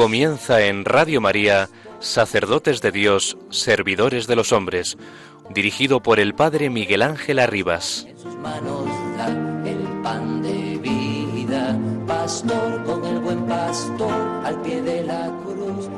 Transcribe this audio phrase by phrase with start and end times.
[0.00, 1.68] Comienza en Radio María,
[1.98, 4.96] Sacerdotes de Dios, Servidores de los Hombres,
[5.50, 8.06] dirigido por el Padre Miguel Ángel Arribas.
[8.08, 8.86] En sus manos
[9.18, 9.26] da
[9.68, 14.10] el pan de vida, pastor con el buen pastor
[14.42, 15.90] al pie de la cruz,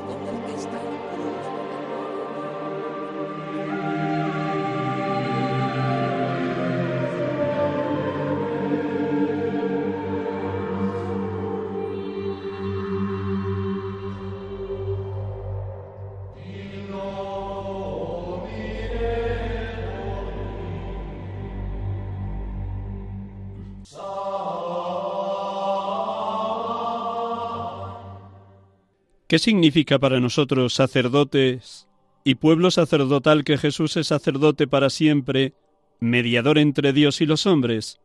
[29.32, 31.88] ¿Qué significa para nosotros sacerdotes
[32.22, 35.54] y pueblo sacerdotal que Jesús es sacerdote para siempre,
[36.00, 37.98] mediador entre Dios y los hombres?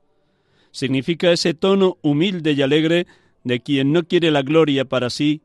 [0.72, 3.08] Significa ese tono humilde y alegre
[3.44, 5.42] de quien no quiere la gloria para sí,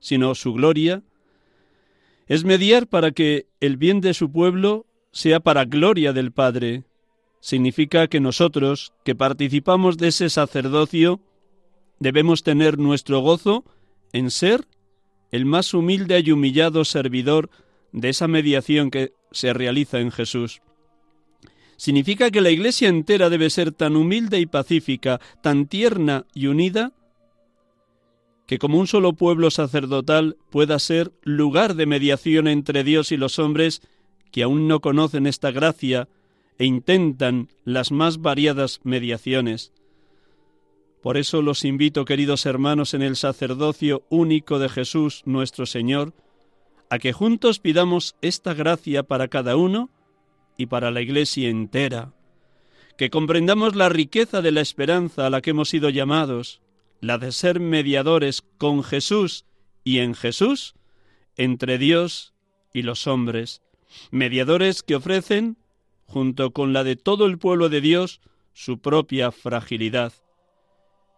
[0.00, 1.02] sino su gloria.
[2.28, 6.84] Es mediar para que el bien de su pueblo sea para gloria del Padre.
[7.40, 11.20] Significa que nosotros, que participamos de ese sacerdocio,
[11.98, 13.66] debemos tener nuestro gozo
[14.14, 14.66] en ser
[15.30, 17.50] el más humilde y humillado servidor
[17.92, 20.60] de esa mediación que se realiza en Jesús.
[21.76, 26.92] Significa que la Iglesia entera debe ser tan humilde y pacífica, tan tierna y unida,
[28.46, 33.38] que como un solo pueblo sacerdotal pueda ser lugar de mediación entre Dios y los
[33.38, 33.82] hombres
[34.30, 36.08] que aún no conocen esta gracia
[36.58, 39.72] e intentan las más variadas mediaciones.
[41.06, 46.14] Por eso los invito, queridos hermanos, en el sacerdocio único de Jesús nuestro Señor,
[46.90, 49.88] a que juntos pidamos esta gracia para cada uno
[50.56, 52.12] y para la Iglesia entera,
[52.98, 56.60] que comprendamos la riqueza de la esperanza a la que hemos sido llamados,
[57.00, 59.44] la de ser mediadores con Jesús
[59.84, 60.74] y en Jesús
[61.36, 62.34] entre Dios
[62.74, 63.62] y los hombres,
[64.10, 65.56] mediadores que ofrecen,
[66.04, 68.20] junto con la de todo el pueblo de Dios,
[68.54, 70.12] su propia fragilidad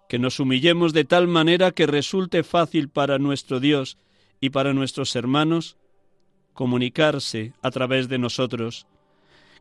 [0.08, 3.98] que nos humillemos de tal manera que resulte fácil para nuestro Dios
[4.41, 5.76] y para nuestros hermanos
[6.54, 8.86] comunicarse a través de nosotros,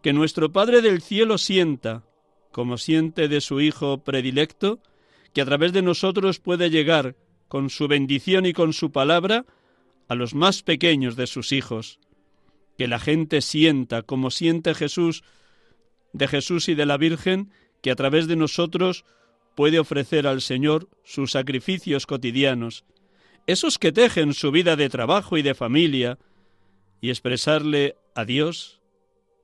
[0.01, 2.03] que nuestro Padre del cielo sienta,
[2.51, 4.79] como siente de su Hijo predilecto,
[5.33, 7.15] que a través de nosotros puede llegar,
[7.47, 9.45] con su bendición y con su palabra,
[10.07, 11.99] a los más pequeños de sus hijos,
[12.77, 15.23] que la gente sienta, como siente Jesús,
[16.13, 19.05] de Jesús y de la Virgen, que a través de nosotros
[19.57, 22.85] puede ofrecer al Señor sus sacrificios cotidianos,
[23.47, 26.19] esos que tejen su vida de trabajo y de familia,
[27.01, 28.79] y expresarle a Dios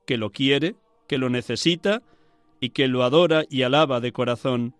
[0.06, 0.76] que lo quiere,
[1.08, 2.04] que lo necesita
[2.60, 4.76] y que lo adora y alaba de corazón.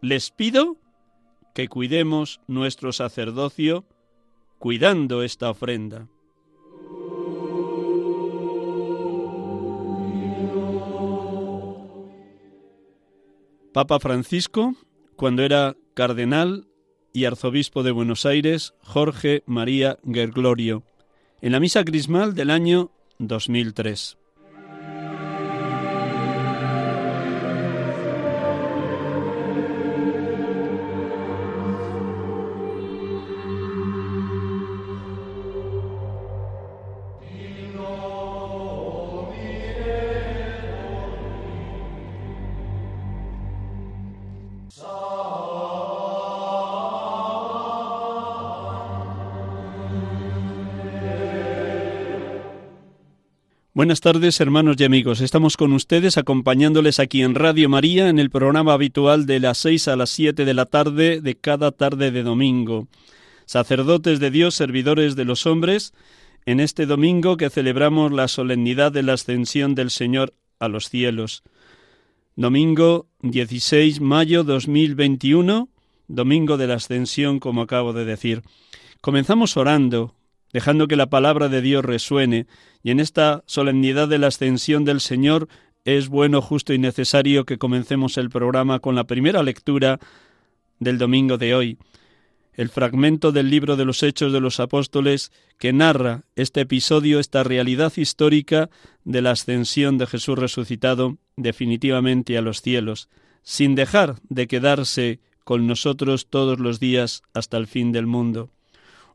[0.00, 0.76] Les pido
[1.56, 3.84] que cuidemos nuestro sacerdocio
[4.60, 6.06] cuidando esta ofrenda.
[13.72, 14.74] Papa Francisco,
[15.16, 16.66] cuando era cardenal
[17.14, 20.82] y arzobispo de Buenos Aires, Jorge María Gerglorio,
[21.40, 24.18] en la misa crismal del año 2003.
[53.82, 55.20] Buenas tardes, hermanos y amigos.
[55.20, 59.88] Estamos con ustedes acompañándoles aquí en Radio María en el programa habitual de las seis
[59.88, 62.86] a las siete de la tarde de cada tarde de domingo.
[63.44, 65.94] Sacerdotes de Dios, servidores de los hombres,
[66.46, 71.42] en este domingo que celebramos la solemnidad de la ascensión del Señor a los cielos.
[72.36, 75.68] Domingo 16 mayo 2021,
[76.06, 78.42] domingo de la ascensión, como acabo de decir.
[79.00, 80.14] Comenzamos orando
[80.52, 82.46] dejando que la palabra de Dios resuene,
[82.82, 85.48] y en esta solemnidad de la ascensión del Señor
[85.84, 89.98] es bueno, justo y necesario que comencemos el programa con la primera lectura
[90.78, 91.78] del domingo de hoy,
[92.54, 97.42] el fragmento del libro de los Hechos de los Apóstoles que narra este episodio, esta
[97.42, 98.68] realidad histórica
[99.04, 103.08] de la ascensión de Jesús resucitado definitivamente a los cielos,
[103.42, 108.50] sin dejar de quedarse con nosotros todos los días hasta el fin del mundo.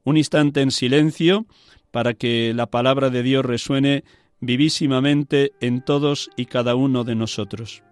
[0.08, 1.48] Un instante en silencio
[1.92, 4.06] para que la palabra de Dios resuene
[4.40, 7.84] vivísimamente en todos y cada uno de nosotros.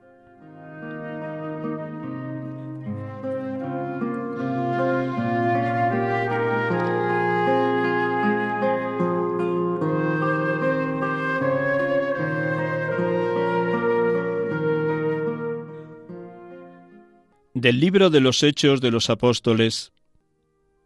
[17.53, 19.91] Del libro de los Hechos de los Apóstoles.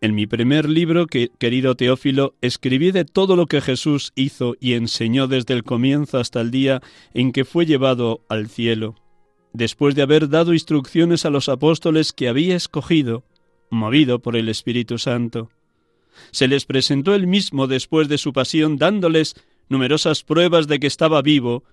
[0.01, 4.74] En mi primer libro, que, querido Teófilo, escribí de todo lo que Jesús hizo y
[4.74, 6.81] enseñó desde el comienzo hasta el día
[7.13, 8.96] en que fue llevado al cielo,
[9.51, 13.25] después de haber dado instrucciones a los apóstoles que había escogido,
[13.69, 15.50] movido por el Espíritu Santo.
[16.31, 19.36] Se les presentó él mismo después de su pasión, dándoles
[19.68, 21.66] numerosas pruebas de que estaba vivo,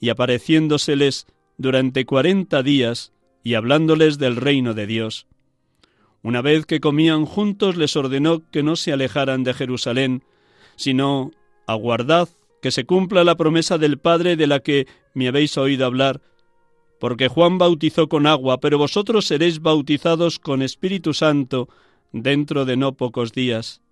[0.00, 1.26] y apareciéndoseles
[1.58, 3.12] durante cuarenta días,
[3.44, 5.26] y hablándoles del reino de Dios.
[6.22, 10.22] Una vez que comían juntos les ordenó que no se alejaran de Jerusalén,
[10.76, 11.32] sino
[11.66, 12.28] aguardad
[12.60, 16.20] que se cumpla la promesa del Padre de la que me habéis oído hablar,
[17.00, 21.68] porque Juan bautizó con agua, pero vosotros seréis bautizados con Espíritu Santo
[22.12, 23.82] dentro de no pocos días.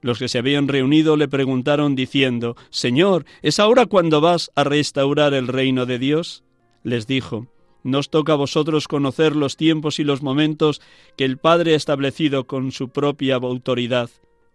[0.00, 5.32] Los que se habían reunido le preguntaron diciendo, Señor, ¿es ahora cuando vas a restaurar
[5.32, 6.42] el reino de Dios?
[6.82, 7.46] Les dijo,
[7.82, 10.80] nos toca a vosotros conocer los tiempos y los momentos
[11.16, 14.10] que el Padre ha establecido con su propia autoridad.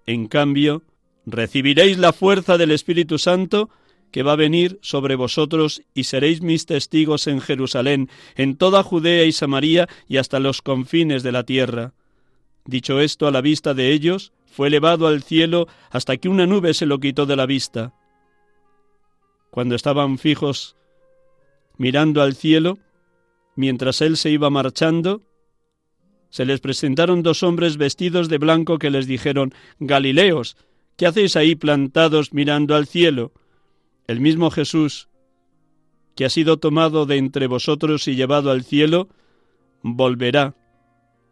[0.05, 0.83] En cambio,
[1.25, 3.69] recibiréis la fuerza del Espíritu Santo
[4.11, 9.25] que va a venir sobre vosotros y seréis mis testigos en Jerusalén, en toda Judea
[9.25, 11.93] y Samaria y hasta los confines de la tierra.
[12.65, 16.73] Dicho esto a la vista de ellos, fue elevado al cielo hasta que una nube
[16.73, 17.93] se lo quitó de la vista.
[19.51, 20.75] Cuando estaban fijos
[21.77, 22.77] mirando al cielo,
[23.57, 25.23] Mientras él se iba marchando,
[26.29, 30.57] se les presentaron dos hombres vestidos de blanco que les dijeron Galileos,
[30.95, 33.31] ¿qué hacéis ahí plantados mirando al cielo?
[34.05, 35.09] El mismo Jesús,
[36.15, 39.09] que ha sido tomado de entre vosotros y llevado al cielo,
[39.81, 40.55] volverá,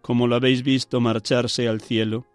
[0.01, 2.25] como lo habéis visto marcharse al cielo.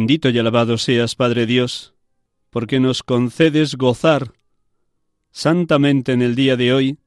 [0.00, 1.92] Bendito y alabado seas, Padre Dios,
[2.48, 4.32] porque nos concedes gozar
[5.30, 6.98] santamente en el día de hoy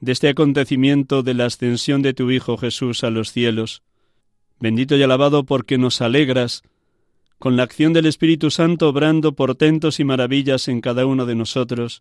[0.00, 3.82] de este acontecimiento de la ascensión de tu Hijo Jesús a los cielos.
[4.58, 6.62] Bendito y alabado porque nos alegras
[7.38, 12.00] con la acción del Espíritu Santo obrando portentos y maravillas en cada uno de nosotros,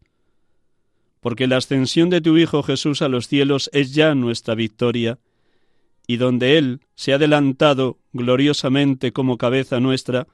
[1.20, 5.20] porque la ascensión de tu Hijo Jesús a los cielos es ya nuestra victoria,
[6.08, 10.28] y donde Él se ha adelantado gloriosamente como cabeza nuestra,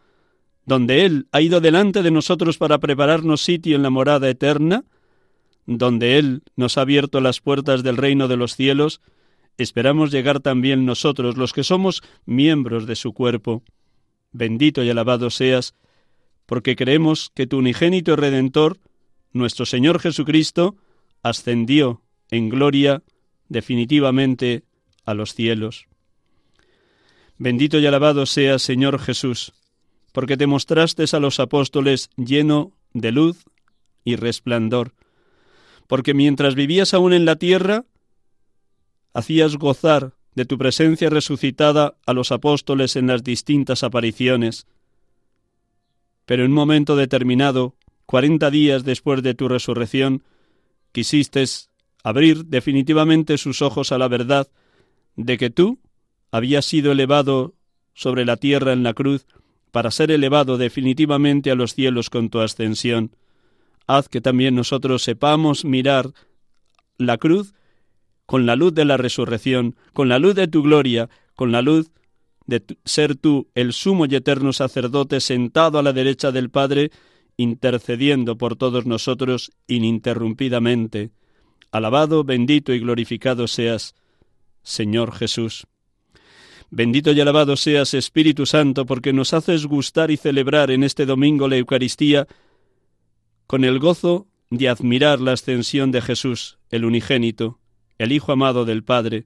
[0.66, 4.84] donde Él ha ido delante de nosotros para prepararnos sitio en la morada eterna,
[5.66, 9.02] donde Él nos ha abierto las puertas del reino de los cielos,
[9.58, 13.64] esperamos llegar también nosotros, los que somos miembros de su cuerpo.
[14.32, 15.76] Bendito y alabado seas,
[16.46, 18.78] porque creemos que tu unigénito Redentor,
[19.34, 20.76] nuestro Señor Jesucristo,
[21.22, 23.04] ascendió en gloria
[23.50, 24.64] definitivamente
[25.10, 25.88] a los cielos.
[27.40, 29.54] Bendito y alabado sea Señor Jesús,
[30.12, 33.44] porque te mostraste a los apóstoles lleno de luz
[34.04, 34.94] y resplandor,
[35.88, 37.86] porque mientras vivías aún en la tierra,
[39.14, 44.68] hacías gozar de tu presencia resucitada a los apóstoles en las distintas apariciones.
[46.26, 47.76] Pero en un momento determinado,
[48.06, 50.24] cuarenta días después de tu resurrección,
[50.92, 51.44] quisiste
[52.04, 54.50] abrir definitivamente sus ojos a la verdad
[55.20, 55.80] de que tú
[56.32, 57.54] habías sido elevado
[57.94, 59.26] sobre la tierra en la cruz
[59.72, 63.12] para ser elevado definitivamente a los cielos con tu ascensión.
[63.86, 66.12] Haz que también nosotros sepamos mirar
[66.98, 67.54] la cruz
[68.26, 71.92] con la luz de la resurrección, con la luz de tu gloria, con la luz
[72.46, 76.92] de ser tú el sumo y eterno sacerdote sentado a la derecha del Padre,
[77.36, 81.12] intercediendo por todos nosotros ininterrumpidamente.
[81.72, 83.96] Alabado, bendito y glorificado seas,
[84.64, 85.68] Señor Jesús.
[86.72, 91.48] Bendito y alabado seas, Espíritu Santo, porque nos haces gustar y celebrar en este domingo
[91.48, 92.28] la Eucaristía
[93.48, 97.60] con el gozo de admirar la ascensión de Jesús, el unigénito,
[97.98, 99.26] el Hijo amado del Padre.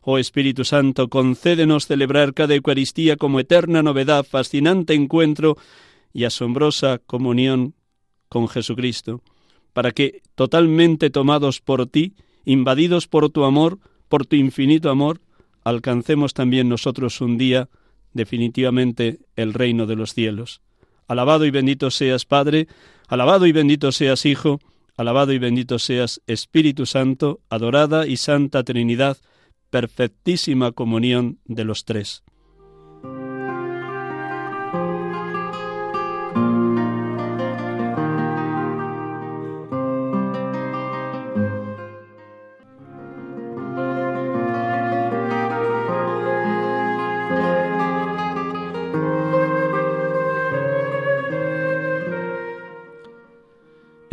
[0.00, 5.56] Oh Espíritu Santo, concédenos celebrar cada Eucaristía como eterna novedad, fascinante encuentro
[6.12, 7.74] y asombrosa comunión
[8.28, 9.22] con Jesucristo,
[9.72, 12.14] para que, totalmente tomados por ti,
[12.44, 15.20] invadidos por tu amor, por tu infinito amor,
[15.64, 17.68] alcancemos también nosotros un día
[18.12, 20.60] definitivamente el reino de los cielos.
[21.08, 22.66] Alabado y bendito seas, Padre,
[23.08, 24.60] alabado y bendito seas, Hijo,
[24.96, 29.18] alabado y bendito seas, Espíritu Santo, adorada y santa Trinidad,
[29.70, 32.22] perfectísima comunión de los tres.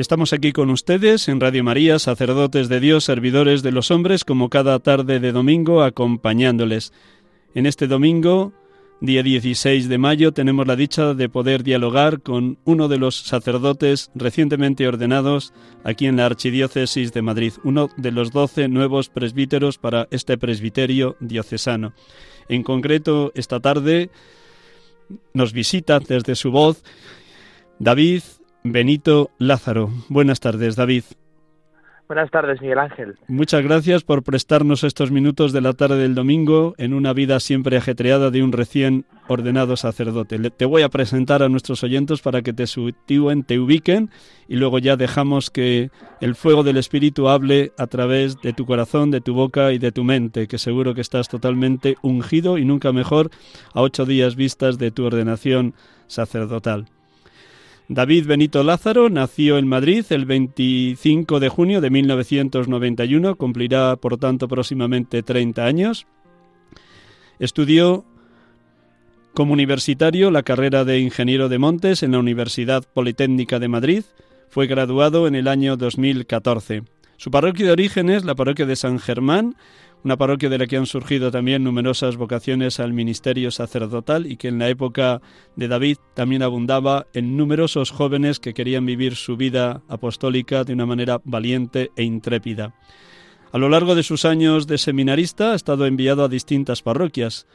[0.04, 4.50] Estamos aquí con ustedes en Radio María, sacerdotes de Dios, servidores de los hombres, como
[4.50, 6.92] cada tarde de domingo, acompañándoles.
[7.56, 8.52] En este domingo,
[9.00, 14.12] día 16 de mayo, tenemos la dicha de poder dialogar con uno de los sacerdotes
[14.14, 15.54] recientemente ordenados
[15.86, 21.16] aquí en la Archidiócesis de Madrid, uno de los doce nuevos presbíteros para este presbiterio
[21.22, 21.94] diocesano.
[22.50, 24.10] En concreto, esta tarde
[25.34, 26.84] nos visita desde su voz
[27.80, 28.22] David
[28.64, 29.90] Benito Lázaro.
[30.10, 31.04] Buenas tardes, David.
[32.08, 33.16] Buenas tardes, Miguel Ángel.
[33.28, 37.78] Muchas gracias por prestarnos estos minutos de la tarde del domingo en una vida siempre
[37.78, 40.38] ajetreada de un recién ordenado sacerdote.
[40.52, 44.10] Te voy a presentar a nuestros oyentes para que te sitúen, te ubiquen
[44.48, 49.10] y luego ya dejamos que el fuego del Espíritu hable a través de tu corazón,
[49.10, 52.92] de tu boca y de tu mente, que seguro que estás totalmente ungido y nunca
[52.92, 53.30] mejor
[53.74, 55.74] a ocho días vistas de tu ordenación
[56.08, 56.86] sacerdotal.
[57.90, 64.48] David Benito Lázaro nació en Madrid el 25 de junio de 1991, cumplirá por tanto
[64.48, 66.08] próximamente 30 años.
[67.40, 68.06] Estudió
[69.34, 74.04] como universitario la carrera de ingeniero de montes en la Universidad Politécnica de Madrid.
[74.50, 76.84] Fue graduado en el año 2014.
[77.18, 79.56] Su parroquia de origen es la parroquia de San Germán,
[80.04, 84.50] una parroquia de la que han surgido también numerosas vocaciones al ministerio sacerdotal y que
[84.50, 85.22] en la época
[85.56, 90.86] de David también abundaba en numerosos jóvenes que querían vivir su vida apostólica de una
[90.86, 92.76] manera valiente e intrépida.
[93.54, 97.48] A lo largo de sus años de seminarista ha estado enviado a distintas parroquias.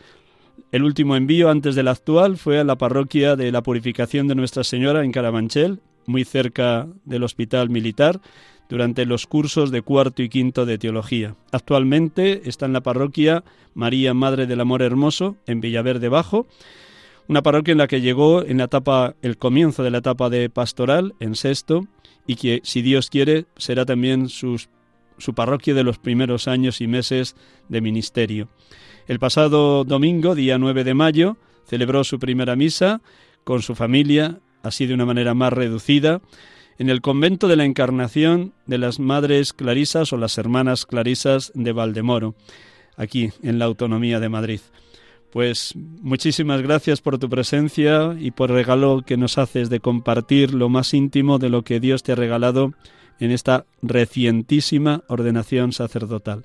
[0.72, 4.64] El último envío antes del actual fue a la parroquia de la Purificación de Nuestra
[4.64, 8.20] Señora en Carabanchel, muy cerca del Hospital Militar,
[8.68, 11.34] durante los cursos de cuarto y quinto de teología.
[11.52, 13.44] Actualmente está en la parroquia
[13.74, 16.46] María Madre del Amor Hermoso en Villaverde Bajo,
[17.28, 20.48] una parroquia en la que llegó en la etapa el comienzo de la etapa de
[20.50, 21.86] pastoral en sexto
[22.26, 24.58] y que si Dios quiere será también su
[25.34, 27.36] parroquia de los primeros años y meses
[27.68, 28.48] de ministerio.
[29.06, 33.00] El pasado domingo, día 9 de mayo, celebró su primera misa
[33.44, 36.20] con su familia, así de una manera más reducida,
[36.78, 41.72] en el convento de la Encarnación de las Madres Clarisas o las Hermanas Clarisas de
[41.72, 42.34] Valdemoro,
[42.96, 44.60] aquí en la Autonomía de Madrid.
[45.32, 50.54] Pues muchísimas gracias por tu presencia y por el regalo que nos haces de compartir
[50.54, 52.72] lo más íntimo de lo que Dios te ha regalado
[53.18, 56.44] en esta recientísima ordenación sacerdotal.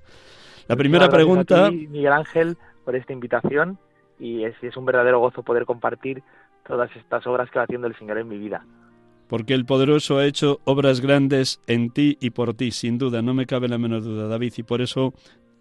[0.67, 1.69] La primera pregunta...
[1.69, 3.77] Miguel Ángel, por esta invitación
[4.19, 6.23] y es, es un verdadero gozo poder compartir
[6.67, 8.65] todas estas obras que va haciendo el Señor en mi vida
[9.27, 13.34] porque el poderoso ha hecho obras grandes en ti y por ti, sin duda, no
[13.34, 15.13] me cabe la menor duda, David, y por eso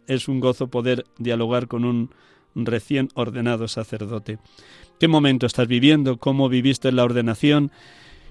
[0.06, 2.10] es un gozo poder dialogar con un
[2.54, 4.38] recién ordenado sacerdote.
[4.98, 6.18] ¿Qué momento estás viviendo?
[6.18, 7.70] ¿Cómo viviste la ordenación?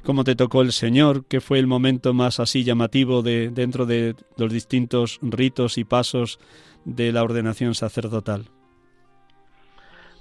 [0.03, 1.25] ¿Cómo te tocó el Señor?
[1.25, 6.39] ¿Qué fue el momento más así llamativo de dentro de los distintos ritos y pasos
[6.85, 8.45] de la ordenación sacerdotal?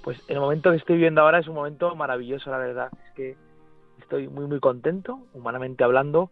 [0.03, 2.89] Pues el momento que estoy viviendo ahora es un momento maravilloso, la verdad.
[4.11, 6.31] Estoy muy muy contento, humanamente hablando,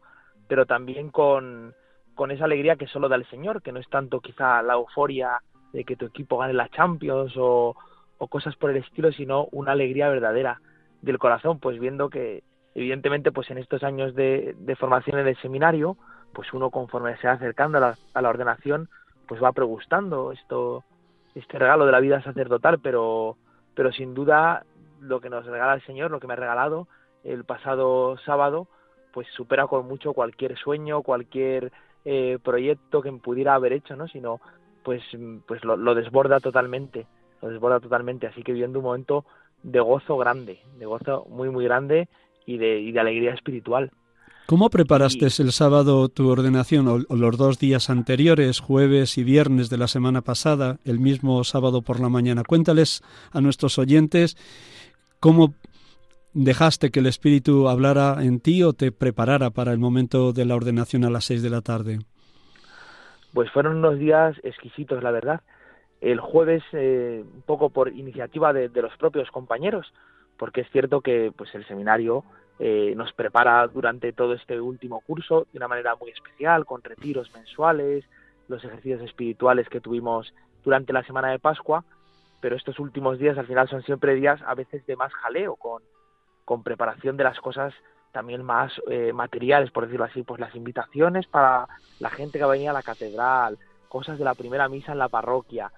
[0.49, 1.73] pero también con,
[2.13, 5.41] con esa alegría que solo da el Señor, que no es tanto quizá la euforia
[5.71, 7.77] de que tu equipo gane la Champions o,
[8.17, 10.59] o cosas por el estilo, sino una alegría verdadera
[11.01, 12.43] del corazón, pues viendo que
[12.75, 15.95] evidentemente pues en estos años de, de formación en el seminario,
[16.33, 18.89] pues uno conforme se va acercando a la, a la ordenación,
[19.25, 20.83] pues va pregustando esto,
[21.33, 23.37] este regalo de la vida sacerdotal, pero,
[23.73, 24.65] pero sin duda
[24.99, 26.89] lo que nos regala el Señor, lo que me ha regalado,
[27.23, 28.67] el pasado sábado,
[29.13, 31.71] pues supera con mucho cualquier sueño, cualquier
[32.05, 34.07] eh, proyecto que pudiera haber hecho, ¿no?
[34.07, 34.39] Sino,
[34.83, 35.03] pues,
[35.47, 37.07] pues lo, desborda totalmente.
[37.41, 39.25] nos desborda totalmente, así que viviendo un momento
[39.63, 42.07] de gozo grande, de gozo muy, muy grande
[42.45, 43.91] y de, y de alegría espiritual.
[44.49, 49.77] ¿Cómo preparaste el sábado tu ordenación o, los dos días anteriores, jueves y viernes de
[49.77, 52.43] la semana pasada, el mismo sábado por la mañana?
[52.43, 54.37] Cuéntales a nuestros oyentes
[55.19, 55.53] cómo
[56.33, 60.55] dejaste que el Espíritu hablara en ti o te preparara para el momento de la
[60.55, 61.99] ordenación a las seis de la tarde.
[63.33, 65.41] Pues fueron unos días exquisitos, la verdad.
[66.01, 69.93] El jueves, eh, un poco por iniciativa de, de, los propios compañeros,
[70.37, 72.23] porque es cierto que pues el seminario
[72.61, 77.31] eh, nos prepara durante todo este último curso de una manera muy especial, con retiros
[77.33, 78.03] mensuales,
[78.49, 80.33] los ejercicios espirituales que tuvimos
[80.63, 81.85] durante la semana de Pascua,
[82.41, 85.81] pero estos últimos días al final son siempre días a veces de más jaleo, con,
[86.49, 87.75] con preparación de las cosas
[88.11, 91.67] también más eh, materiales, por decirlo así, pues las invitaciones para
[91.99, 95.71] la gente que venía a la catedral, cosas de la primera misa en la parroquia,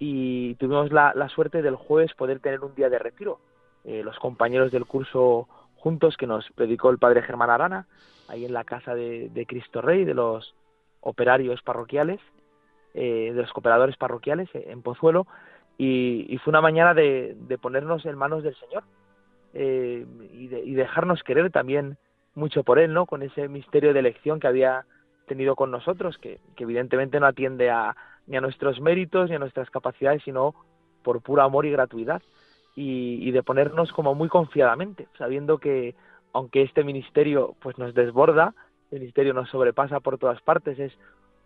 [0.00, 3.38] y tuvimos la, suerte del jueves poder tener un día de retiro.
[3.84, 5.46] Eh, los compañeros del curso
[5.76, 7.86] juntos que nos predicó el padre Germán Arana,
[8.26, 10.52] ahí en la casa de, Cristo Rey, de los
[11.00, 12.18] operarios parroquiales,
[12.92, 15.28] eh, de los cooperadores parroquiales eh, en Pozuelo,
[15.78, 18.82] y, fue una mañana de, ponernos en manos del Señor
[19.60, 21.98] eh, y, de, dejarnos querer también
[22.36, 23.06] mucho por Él, ¿no?
[23.06, 24.84] Con ese misterio de elección que había
[25.26, 27.96] tenido con nosotros, que, evidentemente no atiende a,
[28.28, 30.54] ni a nuestros méritos ni a nuestras capacidades, sino
[31.02, 32.22] por puro amor y gratuidad
[32.76, 35.96] y, de ponernos como muy confiadamente, sabiendo que
[36.32, 38.54] aunque este ministerio pues nos desborda,
[38.92, 40.96] el ministerio nos sobrepasa por todas partes, es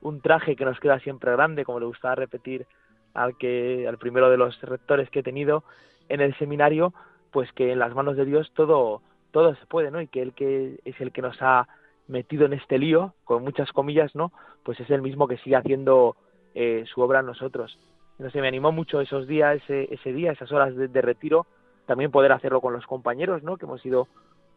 [0.02, 2.66] un traje que nos queda siempre grande, como le gustaba repetir
[3.14, 5.64] al que al primero de los rectores que he tenido
[6.10, 6.92] en el seminario,
[7.32, 10.00] pues que en las manos de Dios todo todo se puede, ¿no?
[10.00, 11.66] Y que él que es el que nos ha
[12.06, 14.32] metido en este lío, con muchas comillas, ¿no?
[14.62, 16.16] Pues es el mismo que sigue haciendo
[16.54, 17.78] eh, su obra en nosotros
[18.22, 21.46] no sé, me animó mucho esos días, ese, ese día, esas horas de, retiro,
[21.86, 23.56] también poder hacerlo con los compañeros, ¿no?
[23.56, 24.06] Que hemos sido,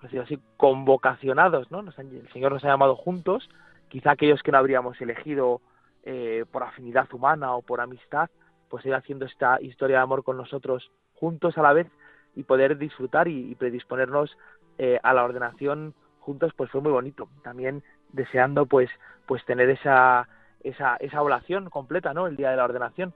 [0.09, 1.79] sido así convocacionados, ¿no?
[1.79, 3.49] el Señor nos ha llamado juntos,
[3.89, 5.61] quizá aquellos que no habríamos elegido
[6.03, 8.29] eh, por afinidad humana o por amistad,
[8.69, 11.88] pues ir haciendo esta historia de amor con nosotros juntos a la vez
[12.35, 14.37] y poder disfrutar y, predisponernos
[14.77, 17.29] eh, a la ordenación juntos, pues fue muy bonito.
[17.43, 18.89] También deseando, pues,
[19.25, 20.27] pues tener esa,
[20.63, 22.27] esa, esa oración completa, ¿no?
[22.27, 23.13] El día de la ordenación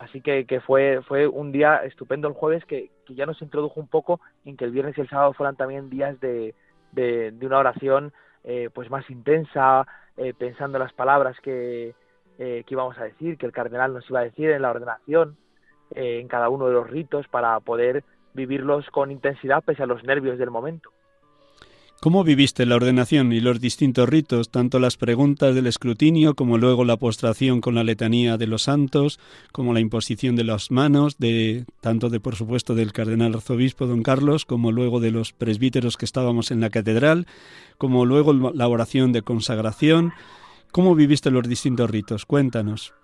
[0.00, 3.78] Así que, que fue, fue un día estupendo el jueves que, que, ya nos introdujo
[3.78, 6.54] un poco en que el viernes y el sábado fueran también días de,
[6.92, 9.86] de, una oración eh, pues más intensa,
[10.16, 11.94] eh, pensando las palabras que,
[12.38, 15.36] eh, que íbamos a decir, que el cardenal nos iba a decir en la ordenación,
[15.92, 18.02] en cada uno de los ritos, para poder
[18.34, 20.90] vivirlos con intensidad pese a los nervios del momento.
[22.02, 26.86] ¿Cómo viviste la ordenación y los distintos ritos, tanto las preguntas del escrutinio como luego
[26.86, 29.20] la postración con la letanía de los santos,
[29.52, 34.02] como la imposición de las manos, de tanto de por supuesto del cardenal arzobispo don
[34.02, 37.26] Carlos, como luego de los presbíteros que estábamos en la catedral,
[37.76, 40.14] como luego la oración de consagración?
[40.72, 42.24] ¿Cómo viviste los distintos ritos?
[42.24, 42.94] Cuéntanos.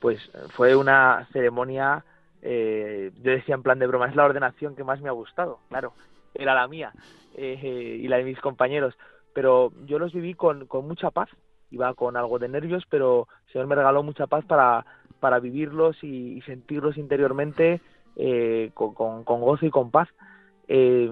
[0.00, 2.02] Pues fue una ceremonia,
[2.42, 5.60] eh, yo decía en plan de broma, es la ordenación que más me ha gustado,
[5.68, 5.94] claro,
[6.34, 6.92] era la mía
[7.34, 8.94] eh, y la de mis compañeros,
[9.32, 11.28] pero yo los viví con, con mucha paz,
[11.70, 14.84] iba con algo de nervios, pero el Señor me regaló mucha paz para,
[15.20, 17.80] para vivirlos y, sentirlos interiormente
[18.16, 20.08] eh, con, con, gozo y con paz.
[20.68, 21.08] Eh,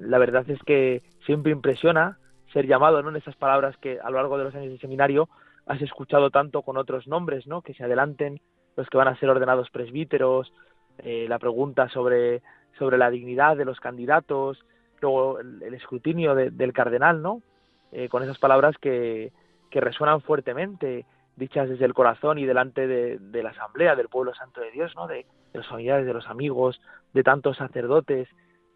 [0.00, 2.18] la verdad es que siempre impresiona
[2.52, 3.10] ser llamado ¿no?
[3.10, 5.28] en esas palabras que a lo largo de los años de seminario
[5.66, 7.62] has escuchado tanto con otros nombres, ¿no?
[7.62, 8.40] que se adelanten
[8.76, 10.52] los que van a ser ordenados presbíteros,
[10.98, 12.42] la pregunta sobre,
[12.78, 14.64] sobre la dignidad de los candidatos,
[15.00, 17.42] luego el, escrutinio del cardenal, ¿no?
[17.90, 19.32] Eh, con esas palabras que,
[19.70, 21.04] que resuenan fuertemente,
[21.36, 25.06] dichas desde el corazón y delante de, la asamblea del pueblo santo de Dios, ¿no?
[25.06, 26.80] De, los familiares, de los amigos,
[27.12, 28.26] de tantos sacerdotes,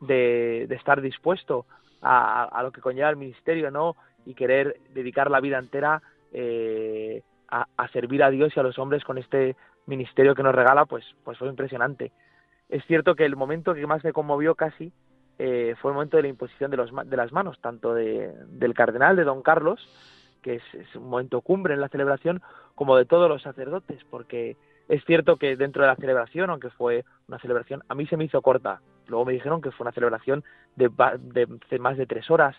[0.00, 1.64] de, de estar dispuesto
[2.02, 3.96] a, a, lo que conlleva el ministerio, ¿no?
[4.26, 6.02] Y querer dedicar la vida entera
[6.32, 10.54] eh, a, a, servir a Dios y a los hombres con este ministerio que nos
[10.54, 12.12] regala, pues, pues fue impresionante.
[12.68, 14.92] Es cierto que el momento que más me conmovió casi
[15.38, 18.74] eh, fue el momento de la imposición de, los, de las manos, tanto de, del
[18.74, 19.80] cardenal, de don Carlos,
[20.42, 22.42] que es, un momento cumbre en la celebración,
[22.74, 24.56] como de todos los sacerdotes, porque
[24.88, 28.24] es cierto que dentro de la celebración, aunque fue una celebración, a mí se me
[28.24, 28.80] hizo corta.
[29.08, 30.44] Luego me dijeron que fue una celebración
[30.74, 30.90] de,
[31.68, 32.56] de, más de tres horas.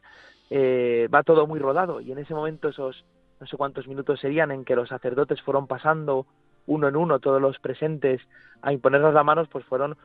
[0.49, 3.03] Eh, va todo muy rodado y en ese momento esos
[3.39, 6.25] no sé cuántos minutos serían en que los sacerdotes fueron pasando
[6.67, 8.21] uno en uno, todos los presentes,
[8.61, 9.97] a imponernos las manos, pues fueron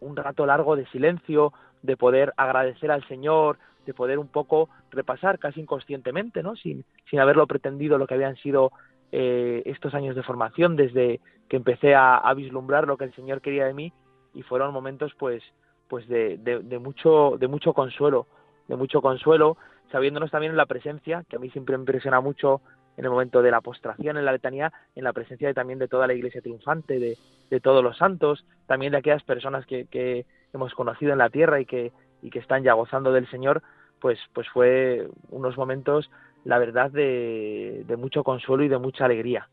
[0.00, 5.38] un rato largo de silencio, de poder agradecer al Señor, de poder un poco repasar
[5.38, 6.56] casi inconscientemente, ¿no?
[6.56, 8.72] Sin, sin haberlo pretendido lo que habían sido
[9.12, 13.66] eh, estos años de formación, desde que empecé a, vislumbrar lo que el Señor quería
[13.66, 13.92] de mí
[14.32, 15.42] y fueron momentos pues
[15.88, 18.26] pues de, de, mucho de mucho consuelo,
[18.66, 19.56] de mucho consuelo,
[19.92, 22.62] sabiéndonos también en la presencia, que a mí siempre me impresiona mucho
[22.96, 25.88] en el momento de la postración en la letanía, en la presencia de, también de
[25.88, 27.18] toda la iglesia triunfante, de,
[27.50, 31.60] de todos los santos, también de aquellas personas que, que hemos conocido en la tierra
[31.60, 33.62] y que, y que están ya gozando del Señor,
[34.00, 36.10] pues, pues fue unos momentos,
[36.44, 39.48] la verdad, de, de mucho consuelo y de mucha alegría.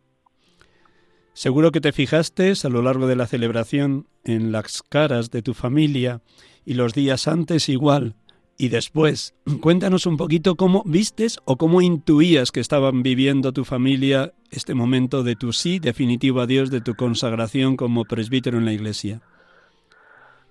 [1.33, 5.53] Seguro que te fijaste a lo largo de la celebración en las caras de tu
[5.53, 6.21] familia
[6.65, 8.15] y los días antes igual
[8.61, 9.33] y después.
[9.59, 15.23] Cuéntanos un poquito cómo vistes o cómo intuías que estaban viviendo tu familia este momento
[15.23, 19.19] de tu sí definitivo a Dios, de tu consagración como presbítero en la iglesia.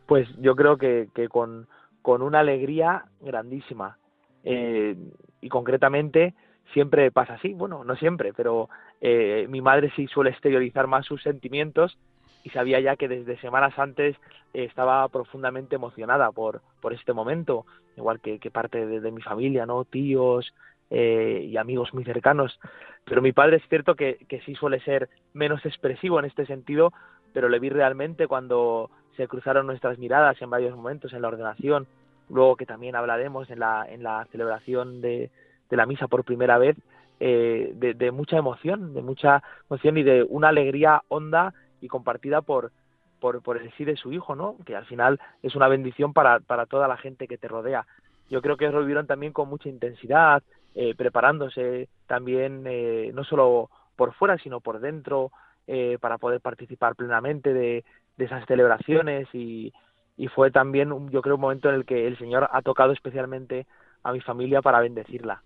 [0.07, 1.69] Pues yo creo que, que con,
[2.03, 3.97] con una alegría grandísima.
[4.43, 4.97] Eh,
[5.41, 6.35] y concretamente
[6.73, 8.69] siempre pasa así, bueno, no siempre, pero
[9.01, 11.97] eh, mi madre sí suele exteriorizar más sus sentimientos
[12.45, 14.17] y sabía ya que desde semanas antes
[14.53, 19.85] estaba profundamente emocionada por, por este momento, igual que, parte de, mi familia, ¿no?
[19.85, 20.53] Tíos
[20.91, 22.59] eh, y amigos muy cercanos.
[23.05, 26.93] Pero mi padre es cierto que, que sí suele ser menos expresivo en este sentido,
[27.33, 31.87] pero le vi realmente cuando se cruzaron nuestras miradas en varios momentos en la ordenación,
[32.29, 35.31] luego que también hablaremos en la, en la celebración de,
[35.69, 36.77] de la misa por primera vez,
[37.23, 42.73] eh, de, mucha emoción, de mucha emoción y de una alegría honda y compartida por,
[43.21, 44.57] por, por el sí de su hijo, ¿no?
[44.65, 47.87] Que al final es una bendición para, para toda la gente que te rodea.
[48.29, 50.43] Yo creo que lo vivieron también con mucha intensidad,
[50.75, 55.33] eh, preparándose también eh, no solo por fuera, sino por dentro,
[55.67, 57.85] eh, para poder participar plenamente de,
[58.17, 59.73] de esas celebraciones y,
[60.17, 63.67] y fue también, yo creo, un momento en el que el Señor ha tocado especialmente
[64.03, 65.43] a mi familia para bendecirla.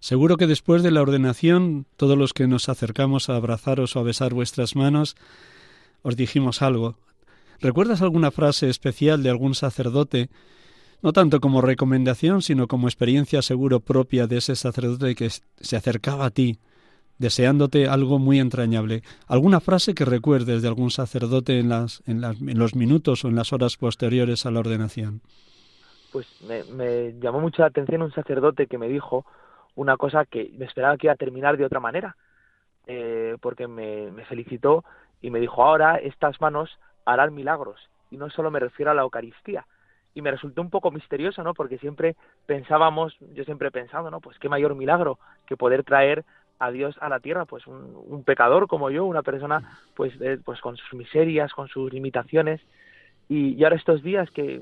[0.00, 4.02] Seguro que después de la ordenación, todos los que nos acercamos a abrazaros o a
[4.02, 5.14] besar vuestras manos,
[6.00, 6.96] os dijimos algo.
[7.60, 10.30] ¿Recuerdas alguna frase especial de algún sacerdote,
[11.02, 16.24] no tanto como recomendación, sino como experiencia seguro propia de ese sacerdote que se acercaba
[16.24, 16.58] a ti,
[17.18, 19.02] deseándote algo muy entrañable?
[19.26, 23.36] ¿Alguna frase que recuerdes de algún sacerdote en, las, en, en los minutos o en
[23.36, 25.20] las horas posteriores a la ordenación?
[26.10, 29.26] Pues me, me llamó mucho la atención un sacerdote que me dijo
[29.74, 32.16] una cosa que me esperaba que iba a terminar de otra manera,
[32.86, 34.84] eh, porque me, felicitó
[35.20, 37.80] y me dijo, ahora estas manos harán milagros.
[38.10, 39.66] Y no solo me refiero a la Eucaristía.
[40.14, 41.54] Y me resultó un poco misterioso, ¿no?
[41.54, 44.20] Porque siempre pensábamos, yo siempre he pensado, ¿no?
[44.20, 46.24] Pues qué mayor milagro que poder traer
[46.58, 50.12] a Dios a la tierra, pues un, pecador como yo, una persona pues,
[50.44, 52.60] pues con sus miserias, con sus limitaciones.
[53.28, 54.60] Y, y ahora estos días que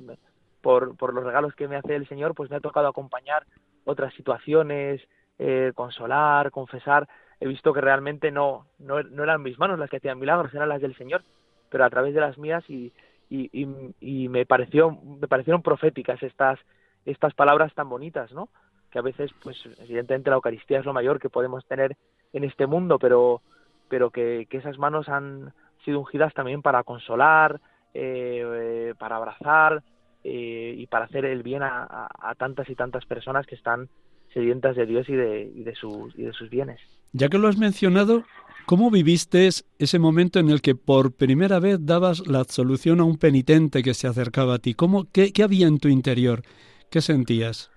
[0.61, 3.47] por, por los regalos que me hace el Señor, pues me ha tocado acompañar
[3.89, 5.01] otras situaciones,
[5.39, 7.09] eh, consolar, confesar,
[7.41, 10.69] he visto que realmente no, no, no, eran mis manos las que hacían milagros, eran
[10.69, 11.23] las del Señor,
[11.71, 12.93] pero a través de las mías y,
[13.31, 13.67] y,
[14.01, 16.59] y, me pareció, me parecieron proféticas estas,
[17.07, 18.51] estas palabras tan bonitas, ¿no?
[18.91, 21.97] Que a veces, pues, evidentemente la Eucaristía es lo mayor que podemos tener
[22.35, 23.41] en este mundo, pero,
[23.89, 27.59] pero que, que esas manos han sido ungidas también para consolar,
[27.95, 29.83] eh, para abrazar,
[30.25, 33.89] eh, y para hacer el bien a, tantas y tantas personas que están
[34.33, 36.81] sedientas de Dios y de, y de, sus, y de sus bienes.
[37.13, 38.25] Ya que lo has mencionado,
[38.67, 43.17] ¿cómo viviste ese momento en el que por primera vez dabas la absolución a un
[43.17, 44.75] penitente que se acercaba a ti?
[44.75, 46.43] ¿Cómo, qué, qué había en tu interior?
[46.91, 47.71] ¿Qué sentías?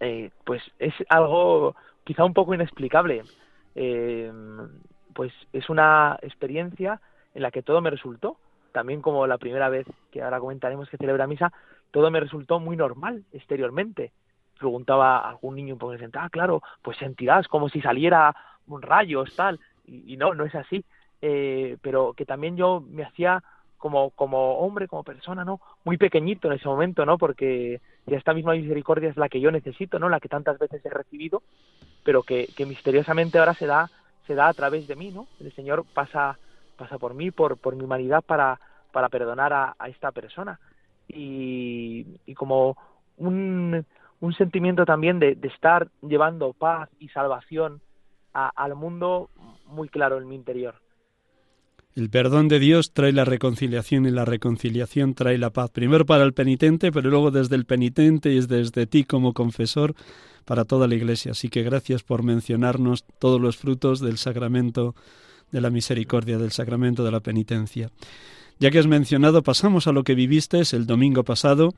[0.00, 1.74] Eh, pues es algo
[2.04, 3.22] quizá un poco inexplicable.
[3.74, 4.32] Eh,
[5.14, 7.00] pues es una experiencia
[7.34, 8.38] en la que todo me resultó
[8.72, 11.52] también como la primera vez que ahora comentaremos que celebra misa,
[11.90, 14.12] todo me resultó muy normal exteriormente.
[14.58, 18.34] Preguntaba a algún niño un poco de ah, claro, pues sentirás como si saliera
[18.66, 20.84] un rayo, tal, y, no, no es así.
[21.20, 23.42] Eh, pero que también yo me hacía
[23.76, 25.60] como, como hombre, como persona, ¿no?
[25.84, 27.18] Muy pequeñito en ese momento, ¿no?
[27.18, 30.08] Porque esta misma misericordia es la que yo necesito, ¿no?
[30.08, 31.42] La que tantas veces he recibido,
[32.04, 33.90] pero que, que misteriosamente ahora se da,
[34.26, 35.26] se da a través de mí, ¿no?
[35.40, 36.38] El Señor pasa
[36.78, 38.58] pasa por mí, por, por mi humanidad para,
[38.92, 40.58] para perdonar a, esta persona.
[41.08, 42.76] Y, y como
[43.16, 43.84] un,
[44.20, 47.80] un, sentimiento también de, de, estar llevando paz y salvación
[48.32, 49.30] al mundo
[49.66, 50.76] muy claro en mi interior.
[51.96, 55.70] El perdón de Dios trae la reconciliación y la reconciliación trae la paz.
[55.70, 59.94] Primero para el penitente, pero luego desde el penitente y desde ti como confesor
[60.44, 61.32] para toda la Iglesia.
[61.32, 64.94] Así que gracias por mencionarnos todos los frutos del sacramento
[65.50, 67.90] de la misericordia, del sacramento de la penitencia.
[68.58, 71.74] Ya que has mencionado, pasamos a lo que viviste el domingo pasado,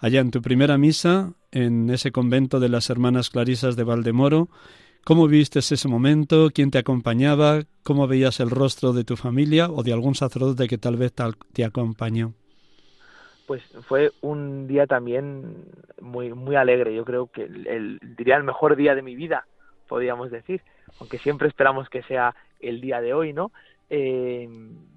[0.00, 4.48] allá en tu primera misa, en ese convento de las Hermanas Clarisas de Valdemoro,
[5.06, 6.48] ¿Cómo viste ese momento?
[6.52, 7.60] ¿Quién te acompañaba?
[7.84, 11.14] ¿Cómo veías el rostro de tu familia o de algún sacerdote que tal vez
[11.52, 12.32] te acompañó?
[13.46, 15.64] Pues fue un día también
[16.00, 16.92] muy muy alegre.
[16.92, 19.46] Yo creo que el, diría el mejor día de mi vida,
[19.86, 20.60] podríamos decir,
[20.98, 23.52] aunque siempre esperamos que sea el día de hoy, ¿no?
[23.90, 24.48] Eh,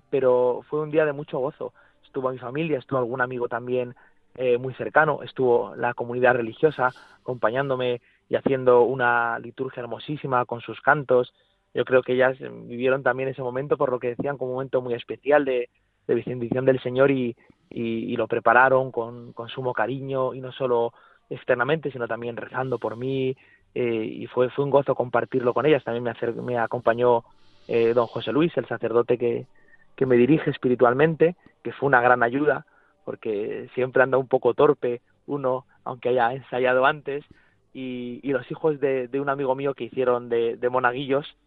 [0.10, 1.74] pero fue un día de mucho gozo.
[2.04, 3.96] Estuvo mi familia, estuvo algún amigo también
[4.36, 6.90] eh, muy cercano, estuvo la comunidad religiosa
[7.22, 11.34] acompañándome y haciendo una liturgia hermosísima con sus cantos.
[11.74, 14.82] Yo creo que ellas vivieron también ese momento, por lo que decían, como un momento
[14.82, 15.70] muy especial de,
[16.08, 17.36] de bendición del Señor y,
[17.70, 20.94] y, lo prepararon con, con, sumo cariño y no solo
[21.30, 23.36] externamente, sino también rezando por mí
[23.76, 25.84] eh, y fue, fue un gozo compartirlo con ellas.
[25.84, 27.24] También me, me acompañó
[27.72, 29.46] eh, don José Luis, el sacerdote que,
[29.96, 32.66] que me dirige espiritualmente, que fue una gran ayuda,
[33.06, 37.24] porque siempre anda un poco torpe uno, aunque haya ensayado antes,
[37.72, 41.38] y, los hijos de, de, un amigo mío que hicieron de, de monaguillos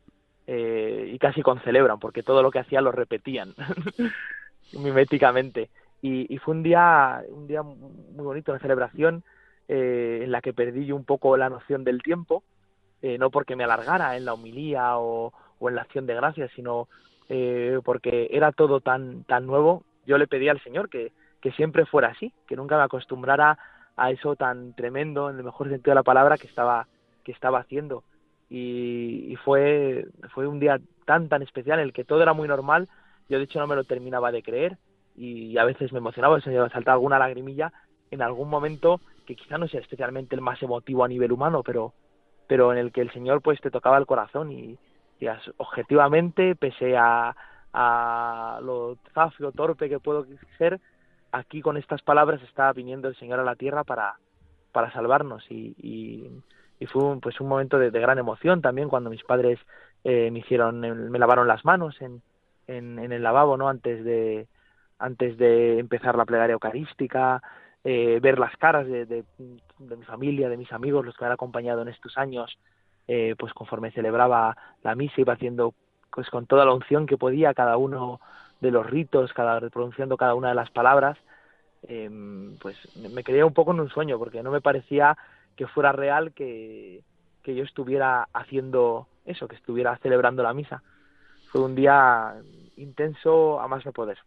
[0.46, 3.54] eh, y casi concelebran, porque todo lo que hacía lo repetían
[4.78, 5.70] miméticamente.
[6.02, 9.24] Y, fue un día, un día muy bonito, una celebración
[9.66, 12.44] eh, en la que perdí un poco la noción del tiempo,
[13.18, 16.88] no porque me alargara en la homilía o, o en la acción de gracias, sino
[17.28, 19.84] eh, porque era todo tan, tan nuevo.
[20.04, 23.56] Yo le pedí al Señor que, que siempre fuera así, que nunca me acostumbrara
[23.96, 26.88] a eso tan tremendo, en el mejor sentido de la palabra, que estaba,
[27.22, 28.02] que estaba haciendo.
[28.50, 32.88] Y, fue, fue un día tan, tan especial en el que todo era muy normal.
[33.28, 34.78] Yo, de hecho, no me lo terminaba de creer
[35.14, 37.72] y a veces me emocionaba, se me saltaba alguna lagrimilla
[38.10, 41.94] en algún momento que quizá no sea especialmente el más emotivo a nivel humano, pero,
[42.48, 44.78] pero en el que el Señor pues te tocaba el corazón y,
[45.56, 47.34] objetivamente, pese a,
[47.72, 50.26] a lo zafio, torpe que puedo
[50.58, 50.80] ser,
[51.32, 54.16] aquí con estas palabras está viniendo el Señor a la tierra para,
[54.72, 59.22] para salvarnos y, y, fue un, pues un momento de, gran emoción también cuando mis
[59.22, 59.60] padres
[60.02, 62.22] eh, me hicieron, me lavaron las manos en,
[62.66, 63.68] en, en el lavabo, ¿no?
[63.68, 64.48] Antes de,
[64.98, 67.40] antes de empezar la plegaria eucarística,
[67.84, 69.24] eh, ver las caras de, de,
[69.78, 72.56] de, mi familia, de mis amigos, los que me han acompañado en estos años,
[73.08, 75.74] eh, pues conforme celebraba la misa iba haciendo
[76.12, 78.20] pues con toda la unción que podía cada uno
[78.60, 81.18] de los ritos, cada pronunciando cada una de las palabras,
[81.88, 82.10] eh,
[82.60, 85.16] pues me quedé un poco en un sueño porque no me parecía
[85.56, 87.02] que fuera real que,
[87.42, 90.82] que yo estuviera haciendo eso, que estuviera celebrando la misa.
[91.50, 92.34] Fue un día
[92.76, 94.18] intenso a más no poder.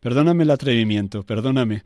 [0.00, 1.82] Perdóname el atrevimiento, perdóname.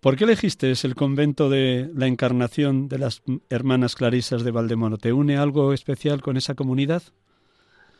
[0.00, 4.96] ¿Por qué elegiste el convento de la Encarnación de las Hermanas Clarisas de Valdemoro?
[4.96, 7.02] ¿Te une algo especial con esa comunidad?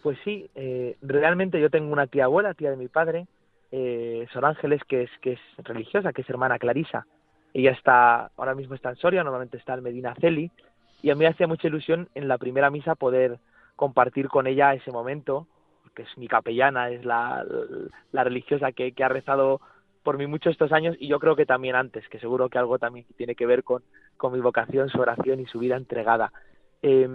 [0.03, 3.27] Pues sí, eh, realmente yo tengo una tía abuela, tía de mi padre,
[3.73, 7.05] eh, Sor Ángeles, que es, que es religiosa, que es hermana Clarisa.
[7.53, 10.53] Ella está, ahora mismo está en Soria, normalmente está en Medina Celi,
[11.03, 13.39] y a mí me hacía mucha ilusión en la primera misa poder
[13.75, 15.49] compartir con ella ese momento,
[15.95, 17.45] que es mi capellana, es la,
[18.13, 19.61] religiosa que, ha rezado
[20.09, 22.79] por mí mucho estos años y yo creo que también antes, que seguro que algo
[22.79, 23.83] también tiene que ver con,
[24.17, 26.33] con mi vocación, su oración y su vida entregada.
[26.81, 27.07] Eh,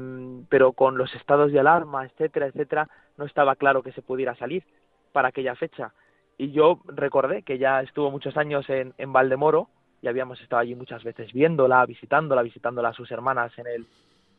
[0.47, 4.63] pero con los estados de alarma, etcétera, etcétera, no estaba claro que se pudiera salir
[5.11, 5.91] para aquella fecha.
[6.37, 9.69] Y yo recordé que ya estuvo muchos años en, en Valdemoro
[10.03, 13.87] y habíamos estado allí muchas veces viéndola, visitándola, visitándola a sus hermanas en el,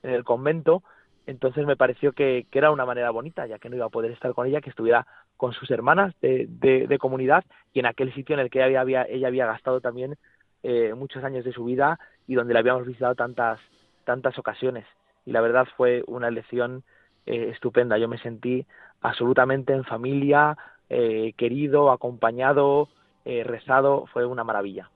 [0.05, 0.85] en el convento
[1.27, 4.11] entonces me pareció que, que, era una manera bonita, ya que no iba a poder
[4.11, 8.35] estar con ella, que estuviera con sus hermanas de, de, comunidad y en aquel sitio
[8.35, 10.17] en el que ella había, ella había gastado también
[10.63, 13.61] eh, muchos años de su vida y donde la habíamos visitado tantas,
[14.05, 14.87] tantas ocasiones.
[15.27, 16.85] Y la verdad fue una elección
[17.27, 17.99] eh, estupenda.
[17.99, 18.67] Yo me sentí
[19.01, 20.57] absolutamente en familia,
[20.89, 22.89] eh, querido, acompañado,
[23.25, 24.91] eh, rezado, fue una maravilla.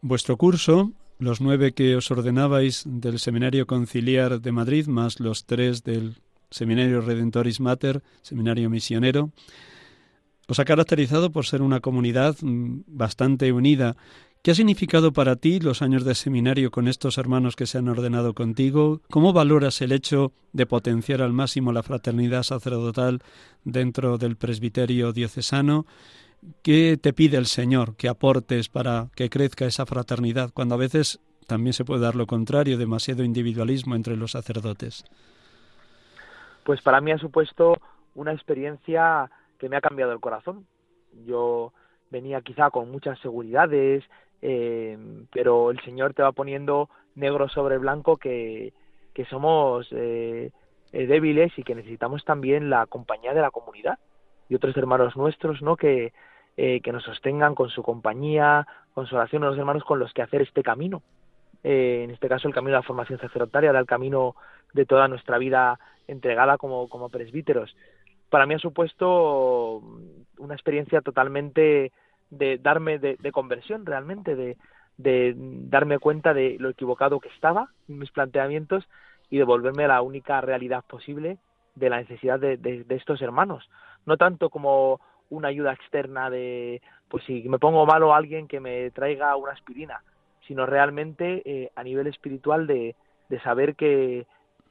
[0.00, 5.82] Vuestro curso los nueve que os ordenabais del Seminario Conciliar de Madrid, más los tres
[5.82, 6.16] del
[6.50, 9.32] Seminario Redentoris Mater, Seminario Misionero,
[10.48, 13.96] os ha caracterizado por ser una comunidad mm, bastante unida.
[14.42, 17.88] ¿Qué ha significado para ti los años de seminario con estos hermanos que se han
[17.88, 19.00] ordenado contigo?
[19.10, 23.22] ¿Cómo valoras el hecho de potenciar al máximo la fraternidad sacerdotal
[23.64, 25.84] dentro del presbiterio diocesano?
[26.62, 31.18] ¿Qué te pide el Señor que aportes para que crezca esa fraternidad cuando a veces
[31.48, 35.04] también se puede dar lo contrario, demasiado individualismo entre los sacerdotes?
[36.66, 37.76] Pues para mí ha supuesto
[38.16, 40.66] una experiencia que me ha cambiado el corazón.
[41.24, 41.72] Yo
[42.10, 44.02] venía quizá con muchas seguridades,
[44.42, 44.98] eh,
[45.32, 48.72] pero el Señor te va poniendo negro sobre blanco que,
[49.30, 50.50] somos eh,
[50.92, 54.00] eh, débiles y que necesitamos también la compañía de la comunidad
[54.48, 55.76] y otros hermanos nuestros, ¿no?
[55.76, 56.12] Que,
[56.56, 60.42] eh, nos sostengan con su compañía, con su oración, los hermanos con los que hacer
[60.42, 61.02] este camino.
[61.62, 64.34] eh, en este caso el camino de la formación sacerdotal, era el camino
[64.72, 67.76] de toda nuestra vida entregada como, como presbíteros.
[68.30, 69.82] Para mí ha supuesto
[70.38, 71.92] una experiencia totalmente
[72.30, 74.56] de darme de, conversión realmente, de,
[75.36, 78.88] darme cuenta de lo equivocado que estaba en mis planteamientos
[79.30, 81.38] y de volverme a la única realidad posible
[81.74, 83.68] de la necesidad de, de, estos hermanos.
[84.06, 88.90] No tanto como una ayuda externa de, pues si me pongo malo alguien que me
[88.90, 90.02] traiga una aspirina,
[90.46, 92.94] sino realmente eh, a nivel espiritual de,
[93.28, 94.26] de saber que,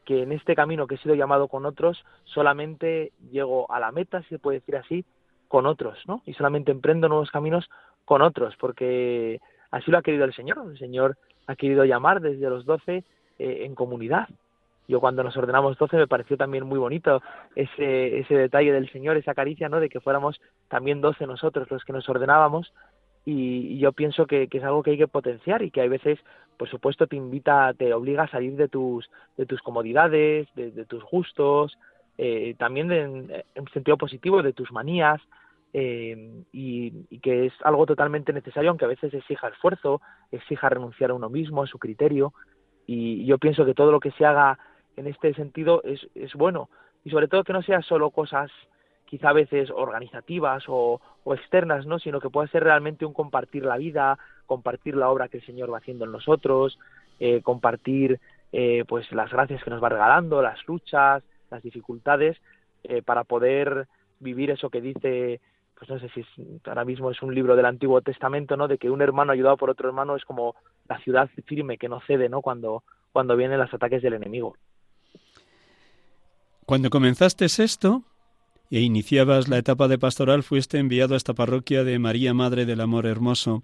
[0.06, 4.22] que en este camino que he sido llamado con otros, solamente llego a la meta,
[4.24, 5.06] si se puede decir así,
[5.48, 6.22] con otros, ¿no?
[6.26, 7.70] Y solamente emprendo nuevos caminos
[8.06, 9.40] con otros, porque
[9.72, 10.60] así lo ha querido el Señor.
[10.70, 13.04] El Señor ha querido llamar desde los doce
[13.40, 14.28] eh, en comunidad.
[14.88, 17.22] Yo cuando nos ordenamos doce me pareció también muy bonito
[17.56, 19.80] ese, ese detalle del Señor, esa caricia, ¿no?
[19.80, 22.72] De que fuéramos también doce nosotros los que nos ordenábamos
[23.26, 26.20] y, yo pienso que, es algo que hay que potenciar y que hay veces,
[26.58, 31.04] por supuesto, te invita, te obliga a salir de tus, de tus comodidades, de, tus
[31.04, 31.78] gustos,
[32.18, 35.20] eh, también en, en, sentido positivo de tus manías
[35.74, 41.16] eh, y, que es algo totalmente necesario, aunque a veces exija esfuerzo, exija renunciar a
[41.16, 42.34] uno mismo, a su criterio
[42.88, 44.60] y yo pienso que todo lo que se haga
[44.96, 46.70] en este sentido es, es bueno.
[47.04, 48.52] Y sobre todo que no sea solo cosas
[49.06, 51.98] quizá a veces organizativas o, externas, ¿no?
[51.98, 55.74] sino que pueda ser realmente un compartir la vida, compartir la obra que el Señor
[55.74, 56.78] va haciendo en nosotros,
[57.20, 58.20] eh, compartir
[58.52, 62.38] eh, pues las gracias que nos va regalando, las luchas, las dificultades,
[62.84, 63.88] eh, para poder
[64.20, 65.42] vivir eso que dice,
[65.78, 66.24] pues no sé si
[66.66, 68.68] ahora mismo es un libro del Antiguo Testamento, ¿no?
[68.68, 70.56] De que un hermano ayudado por otro hermano es como
[70.88, 72.42] la ciudad firme que no cede, ¿no?
[72.42, 74.56] Cuando, cuando vienen los ataques del enemigo.
[76.66, 78.04] Cuando comenzaste esto,
[78.72, 82.82] e iniciabas la etapa de pastoral, fuiste enviado a esta parroquia de María Madre del
[82.82, 83.64] Amor Hermoso.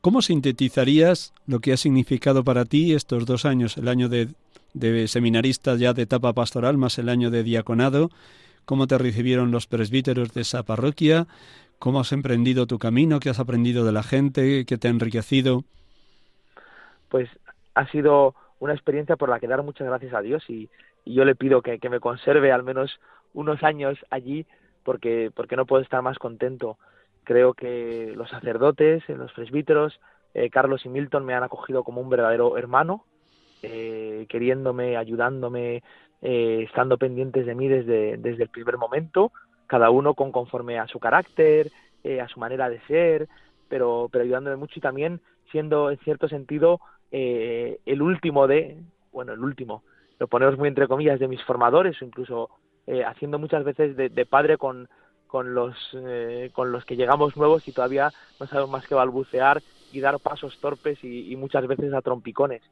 [0.00, 4.28] ¿Cómo sintetizarías lo que ha significado para ti estos dos años, el año de,
[4.72, 8.10] de seminarista ya de etapa pastoral más el año de diaconado?
[8.64, 11.26] ¿Cómo te recibieron los presbíteros de esa parroquia?
[11.78, 13.20] ¿Cómo has emprendido tu camino?
[13.20, 14.64] ¿Qué has aprendido de la gente?
[14.64, 15.64] ¿Qué te ha enriquecido?
[17.08, 17.28] Pues
[17.74, 20.68] ha sido una experiencia por la que dar muchas gracias a Dios y,
[21.06, 23.00] yo le pido que, que me conserve al menos
[23.34, 24.46] unos años allí
[24.82, 26.78] porque, porque no puedo estar más contento.
[27.24, 30.00] Creo que los sacerdotes, eh, los presbíteros,
[30.34, 33.04] eh, Carlos y Milton me han acogido como un verdadero hermano,
[33.62, 35.82] eh, queriéndome, ayudándome,
[36.22, 39.32] estando pendientes de mí desde, desde el primer momento,
[39.66, 41.70] cada uno con conforme a su carácter,
[42.20, 43.26] a su manera de ser,
[43.70, 46.78] pero, pero ayudándome mucho y también siendo en cierto sentido
[47.10, 49.82] el último de, bueno, el último,
[50.18, 52.50] lo ponemos muy entre comillas, de mis formadores o incluso
[52.86, 54.88] eh, haciendo muchas veces de, padre con,
[55.26, 59.62] con, los, eh, con los que llegamos nuevos y todavía no sabemos más que balbucear
[59.92, 62.62] y dar pasos torpes y, muchas veces a trompicones.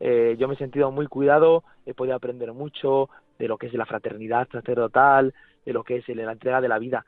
[0.00, 3.74] Eh, yo me he sentido muy cuidado, he podido aprender mucho de lo que es
[3.74, 7.06] la fraternidad sacerdotal, de lo que es la entrega de la vida.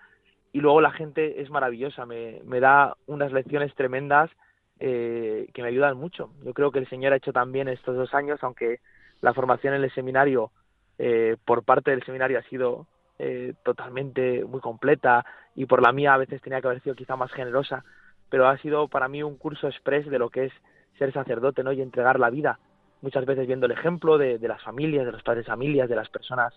[0.53, 4.31] Y luego la gente es maravillosa, me, me da unas lecciones tremendas
[4.79, 6.31] que me ayudan mucho.
[6.45, 8.81] Yo creo que el Señor ha hecho también estos dos años, aunque
[9.23, 10.53] la formación en el seminario
[10.99, 12.87] eh, por parte del seminario ha sido
[13.19, 17.17] eh, totalmente muy completa y por la mía a veces tenía que haber sido quizá
[17.17, 17.85] más generosa,
[18.29, 20.53] pero ha sido para mí un curso express de lo que es
[20.99, 21.73] ser sacerdote ¿no?
[21.73, 22.59] y entregar la vida,
[23.01, 26.09] muchas veces viendo el ejemplo de, las familias, de los padres de familias, de las
[26.09, 26.53] personas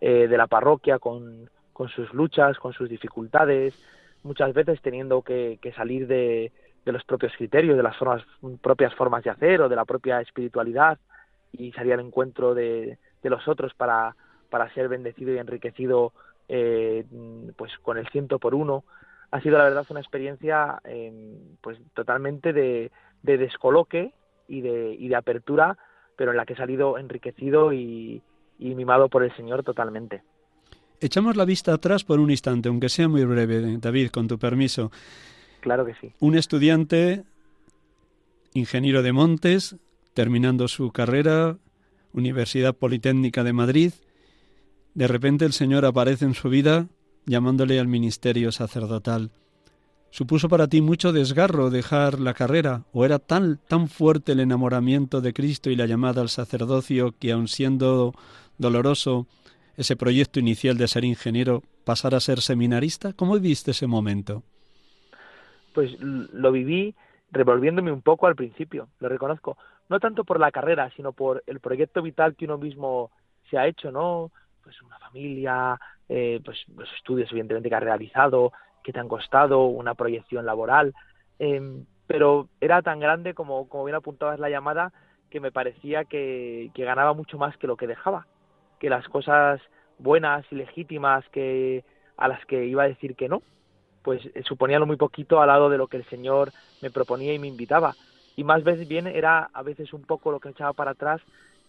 [0.00, 3.74] eh, de la parroquia con, con, sus luchas, con sus dificultades,
[4.22, 6.52] muchas veces teniendo que, salir de,
[6.84, 8.24] de, los propios criterios, de las formas,
[8.60, 10.98] propias formas de hacer o de la propia espiritualidad
[11.52, 14.16] y salir al encuentro de, de los otros para,
[14.50, 16.12] para ser bendecido y enriquecido
[16.48, 17.04] eh,
[17.56, 18.84] pues con el ciento por uno
[19.30, 22.90] ha sido la verdad una experiencia em, pues totalmente de,
[23.22, 24.12] de descoloque
[24.48, 25.78] y de, y de apertura
[26.16, 28.22] pero en la que he salido enriquecido y,
[28.58, 30.22] y mimado por el Señor totalmente.
[31.00, 34.92] Echamos la vista atrás por un instante, aunque sea muy breve, David, con tu permiso.
[35.60, 36.12] Claro que sí.
[36.20, 37.24] Un estudiante,
[38.54, 39.76] ingeniero de montes,
[40.14, 41.56] terminando su carrera,
[42.12, 43.92] Universidad Politécnica de Madrid,
[44.94, 46.88] de repente el Señor aparece en su vida
[47.24, 49.30] llamándole al ministerio sacerdotal.
[50.10, 55.22] ¿Supuso para ti mucho desgarro dejar la carrera o era tan, tan fuerte el enamoramiento
[55.22, 58.12] de Cristo y la llamada al sacerdocio que aun siendo
[58.58, 59.26] doloroso
[59.76, 63.14] ese proyecto inicial de ser ingeniero pasar a ser seminarista?
[63.14, 64.42] ¿Cómo viviste ese momento?
[65.72, 66.94] Pues lo viví
[67.30, 69.56] revolviéndome un poco al principio, lo reconozco,
[69.92, 73.10] no tanto por la carrera, sino por el proyecto vital que uno mismo
[73.50, 74.32] se ha hecho, ¿no?
[74.64, 75.78] Pues una familia,
[76.08, 80.94] eh, pues los estudios evidentemente que has realizado, que te han costado, una proyección laboral,
[81.38, 84.92] em, pero era tan grande como, como bien apuntabas la llamada
[85.30, 88.26] que me parecía que, que ganaba mucho más que lo que dejaba,
[88.80, 89.60] que las cosas
[89.98, 91.84] buenas y legítimas que
[92.16, 93.42] a las que iba a decir que no,
[94.02, 97.38] pues eh, suponían muy poquito al lado de lo que el Señor me proponía y
[97.38, 97.94] me invitaba.
[98.36, 101.20] Y más veces bien era a veces un poco lo que echaba para atrás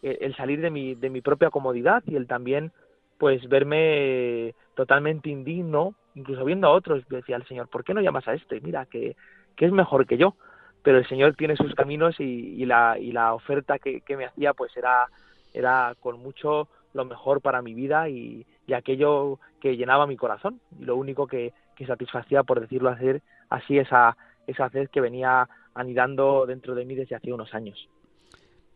[0.03, 2.71] el, salir de mi, de mi propia comodidad y el también
[3.17, 8.27] pues verme totalmente indigno, incluso viendo a otros, decía el Señor, ¿por qué no llamas
[8.27, 8.59] a este?
[8.59, 9.15] Mira, que,
[9.55, 10.35] que es mejor que yo.
[10.81, 14.25] Pero el Señor tiene sus caminos y, y la, y la oferta que, que, me
[14.25, 15.07] hacía pues era,
[15.53, 20.59] era con mucho lo mejor para mi vida y, y aquello que llenaba mi corazón.
[20.77, 23.05] Y lo único que, que satisfacía, por decirlo así,
[23.49, 27.87] así esa, esa sed que venía anidando dentro de mí desde hace unos años.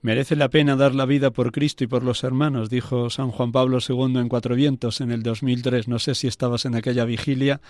[0.01, 3.51] Merece la pena dar la vida por Cristo y por los hermanos, dijo San Juan
[3.51, 5.87] Pablo II en Cuatro Vientos en el 2003.
[5.87, 7.61] No sé si estabas en aquella vigilia,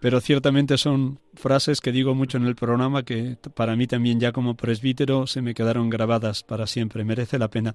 [0.00, 4.32] pero ciertamente son frases que digo mucho en el programa que para mí también ya
[4.32, 7.04] como presbítero se me quedaron grabadas para siempre.
[7.04, 7.74] Merece la pena.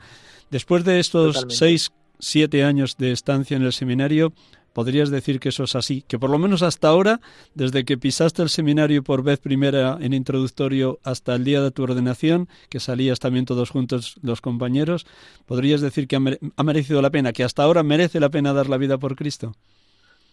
[0.52, 1.56] Después de estos Totalmente.
[1.56, 4.32] seis, siete años de estancia en el seminario,
[4.74, 7.20] podrías decir que eso es así, que por lo menos hasta ahora,
[7.56, 11.84] desde que pisaste el seminario por vez primera en introductorio hasta el día de tu
[11.84, 15.06] ordenación, que salías también todos juntos los compañeros,
[15.46, 18.78] podrías decir que ha merecido la pena, que hasta ahora merece la pena dar la
[18.78, 19.54] vida por Cristo.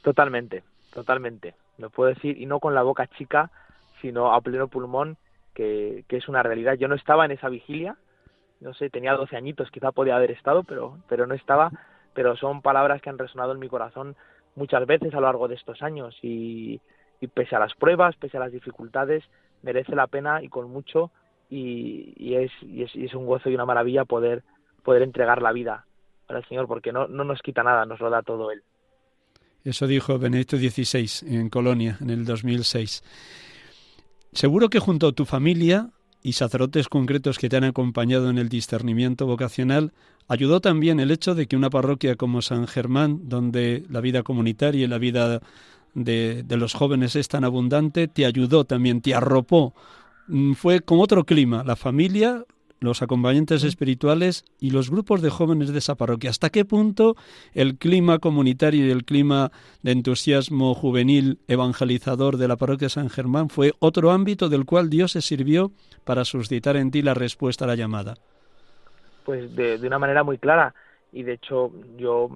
[0.02, 0.62] Totalmente,
[0.92, 1.54] totalmente.
[1.78, 3.50] Lo puedo decir, y no con la boca chica,
[4.00, 5.16] sino a pleno pulmón,
[5.54, 6.74] que, que es una realidad.
[6.74, 7.96] Yo no estaba en esa vigilia,
[8.60, 11.70] no sé, tenía 12 añitos, quizá podía haber estado, pero, pero no estaba
[12.18, 14.16] pero son palabras que han resonado en mi corazón
[14.56, 16.80] muchas veces a lo largo de estos años y,
[17.32, 19.22] pese a las pruebas, pese a las dificultades,
[19.62, 21.12] merece la pena y con mucho
[21.48, 24.42] y, y, es, y, es, y es un gozo y una maravilla poder,
[24.82, 25.86] poder entregar la vida
[26.26, 28.64] para el Señor porque no, no nos quita nada, nos lo da todo Él.
[29.62, 33.04] Eso dijo Benedicto XVI en Colonia en el 2006.
[34.32, 35.90] Seguro que junto a tu familia
[36.22, 39.92] y sacerdotes concretos que te han acompañado en el discernimiento vocacional,
[40.26, 44.84] ayudó también el hecho de que una parroquia como San Germán, donde la vida comunitaria
[44.84, 45.40] y la vida
[45.94, 49.74] de, los jóvenes es tan abundante, te ayudó también, te arropó.
[50.26, 52.44] Mm, fue como otro clima, la familia,
[52.80, 56.30] los acompañantes espirituales y los grupos de jóvenes de esa parroquia.
[56.30, 57.16] ¿Hasta qué punto
[57.54, 59.50] el clima comunitario y el clima
[59.82, 65.12] de entusiasmo juvenil evangelizador de la parroquia San Germán fue otro ámbito del cual Dios
[65.12, 65.72] se sirvió
[66.04, 68.14] para suscitar en ti la respuesta a la llamada?
[69.24, 70.74] Pues de, de una manera muy clara.
[71.12, 72.30] Y de hecho yo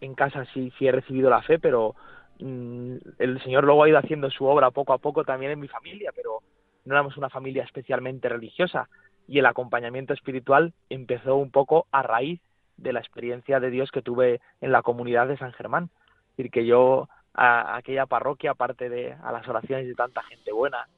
[0.00, 1.94] en casa sí, sí he recibido la fe, pero
[2.38, 5.68] mmm, el Señor luego ha ido haciendo su obra poco a poco también en mi
[5.68, 6.42] familia, pero
[6.84, 8.88] no éramos una familia especialmente religiosa
[9.28, 12.40] y el acompañamiento espiritual empezó un poco a raíz
[12.78, 15.90] de la experiencia de Dios que tuve en la comunidad de San Germán.
[16.30, 20.50] Es decir, que yo a, aquella parroquia, aparte de a las oraciones de tanta gente
[20.52, 20.88] buena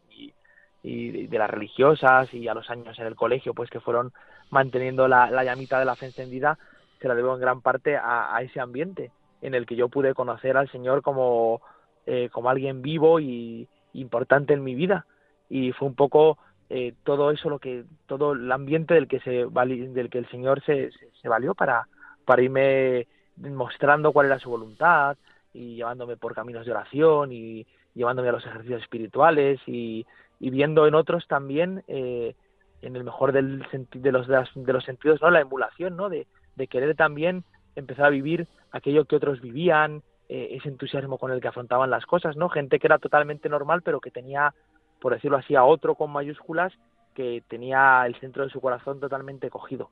[0.82, 4.12] y, de las religiosas y a los años en el colegio, pues que fueron
[4.48, 6.58] manteniendo la, la llamita de la fe encendida,
[7.00, 9.10] se la debo en gran parte a, a, ese ambiente
[9.42, 11.60] en el que yo pude conocer al Señor como,
[12.06, 15.04] eh, como alguien vivo y importante en mi vida.
[15.50, 16.38] Y fue un poco
[16.72, 20.62] eh, todo eso lo que todo el ambiente del que se del que el señor
[20.64, 20.90] se,
[21.20, 21.88] se, valió para
[22.24, 25.16] para irme mostrando cuál era su voluntad
[25.52, 30.06] y llevándome por caminos de oración y llevándome a los ejercicios espirituales y,
[30.38, 32.36] y viendo en otros también eh,
[32.82, 36.68] en el mejor del de los de, los sentidos no la emulación no de, de
[36.68, 37.42] querer también
[37.74, 42.06] empezar a vivir aquello que otros vivían eh, ese entusiasmo con el que afrontaban las
[42.06, 44.54] cosas no gente que era totalmente normal pero que tenía
[45.01, 46.72] por decirlo así, a otro con mayúsculas
[47.14, 49.90] que tenía el centro de su corazón totalmente cogido.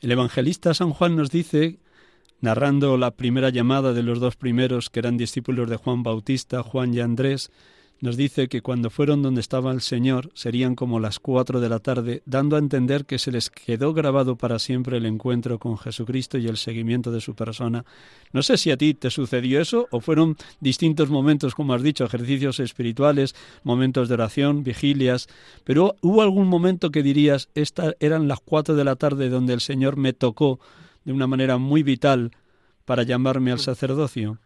[0.00, 1.78] El evangelista San Juan nos dice,
[2.40, 6.94] narrando la primera llamada de los dos primeros que eran discípulos de Juan Bautista, Juan
[6.94, 7.52] y Andrés,
[8.00, 11.80] nos dice que cuando fueron donde estaba el Señor serían como las cuatro de la
[11.80, 16.38] tarde, dando a entender que se les quedó grabado para siempre el encuentro con Jesucristo
[16.38, 17.84] y el seguimiento de su persona.
[18.32, 22.04] No sé si a ti te sucedió eso o fueron distintos momentos, como has dicho,
[22.04, 23.34] ejercicios espirituales,
[23.64, 25.28] momentos de oración, vigilias,
[25.64, 29.60] pero hubo algún momento que dirías, esta eran las cuatro de la tarde donde el
[29.60, 30.58] Señor me tocó
[31.04, 32.30] de una manera muy vital
[32.86, 34.38] para llamarme al sacerdocio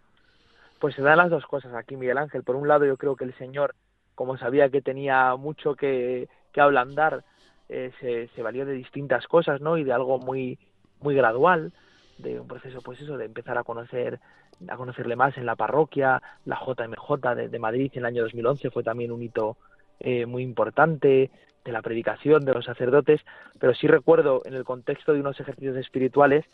[0.84, 2.42] pues se dan las dos cosas aquí, Miguel Ángel.
[2.42, 3.74] Por un lado, yo creo que el Señor,
[4.14, 7.24] como sabía que tenía mucho que, que ablandar,
[7.70, 9.78] eh, se, se valió de distintas cosas, ¿no?
[9.78, 10.58] Y de algo muy,
[11.00, 11.72] muy gradual,
[12.18, 14.20] de un proceso, pues eso, de empezar a conocer
[14.68, 18.70] a conocerle más en la parroquia, la JMJ de, de Madrid en el año 2011
[18.70, 19.56] fue también un hito
[20.00, 21.30] eh, muy importante,
[21.64, 23.22] de la predicación de los sacerdotes,
[23.58, 26.44] pero sí recuerdo en el contexto de unos ejercicios espirituales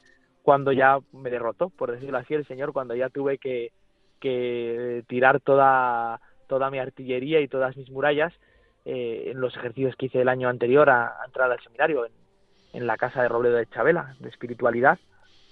[0.45, 3.73] cuando ya me derrotó, por decirlo así, el Señor, cuando ya tuve que,
[4.21, 8.33] que tirar toda, toda mi artillería y todas mis murallas
[8.85, 12.13] eh, en los ejercicios que hice el año anterior a, entrar al seminario en,
[12.73, 14.99] en, la casa de Robledo de Chabela, de espiritualidad,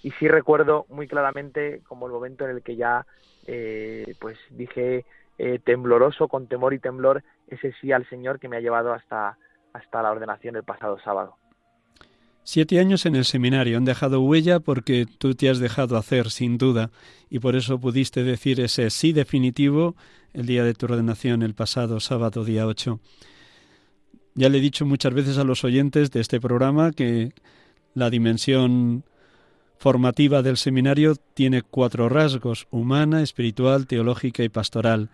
[0.02, 3.04] y sí recuerdo muy claramente como el momento en el que ya
[3.46, 5.04] eh, pues dije
[5.38, 9.38] eh, tembloroso, con temor y temblor, ese sí al Señor que me ha llevado hasta,
[9.72, 11.37] hasta la ordenación el pasado sábado.
[12.50, 16.56] Siete años en el seminario han dejado huella porque tú te has dejado hacer, sin
[16.56, 16.90] duda,
[17.28, 19.96] y por eso pudiste decir ese sí definitivo
[20.32, 23.00] el día de tu ordenación, el pasado sábado, día 8.
[24.34, 27.34] Ya le he dicho muchas veces a los oyentes de este programa que
[27.92, 29.04] la dimensión
[29.76, 35.10] formativa del seminario tiene cuatro rasgos, humana, espiritual, teológica y pastoral.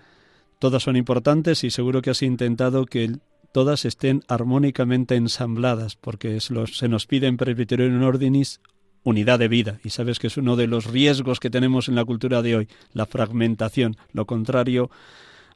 [0.60, 3.16] Todas son importantes y seguro que has intentado que
[3.54, 8.60] todas estén armónicamente ensambladas, porque se nos pide en Presbyterium Ordinis
[9.04, 12.04] unidad de vida, y sabes que es uno de los riesgos que tenemos en la
[12.04, 14.90] cultura de hoy, la fragmentación, lo contrario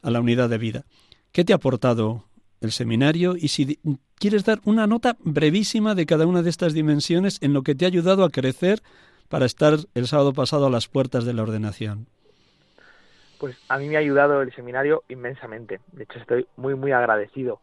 [0.01, 0.84] a la unidad de vida.
[1.32, 2.22] ¿Qué te ha aportado
[2.61, 3.34] el seminario?
[3.36, 3.80] Y si
[4.14, 7.84] quieres dar una nota brevísima de cada una de estas dimensiones en lo que te
[7.84, 8.80] ha ayudado a crecer
[9.28, 12.07] para estar el sábado pasado a las puertas de la ordenación.
[13.40, 15.80] Pues a mí me ha ayudado el seminario inmensamente.
[15.90, 17.61] De hecho, estoy muy, muy agradecido.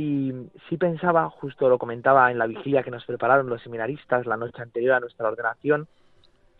[0.00, 0.32] Y
[0.70, 4.62] sí pensaba, justo lo comentaba en la vigilia que nos prepararon los seminaristas la noche
[4.62, 5.88] anterior a nuestra ordenación,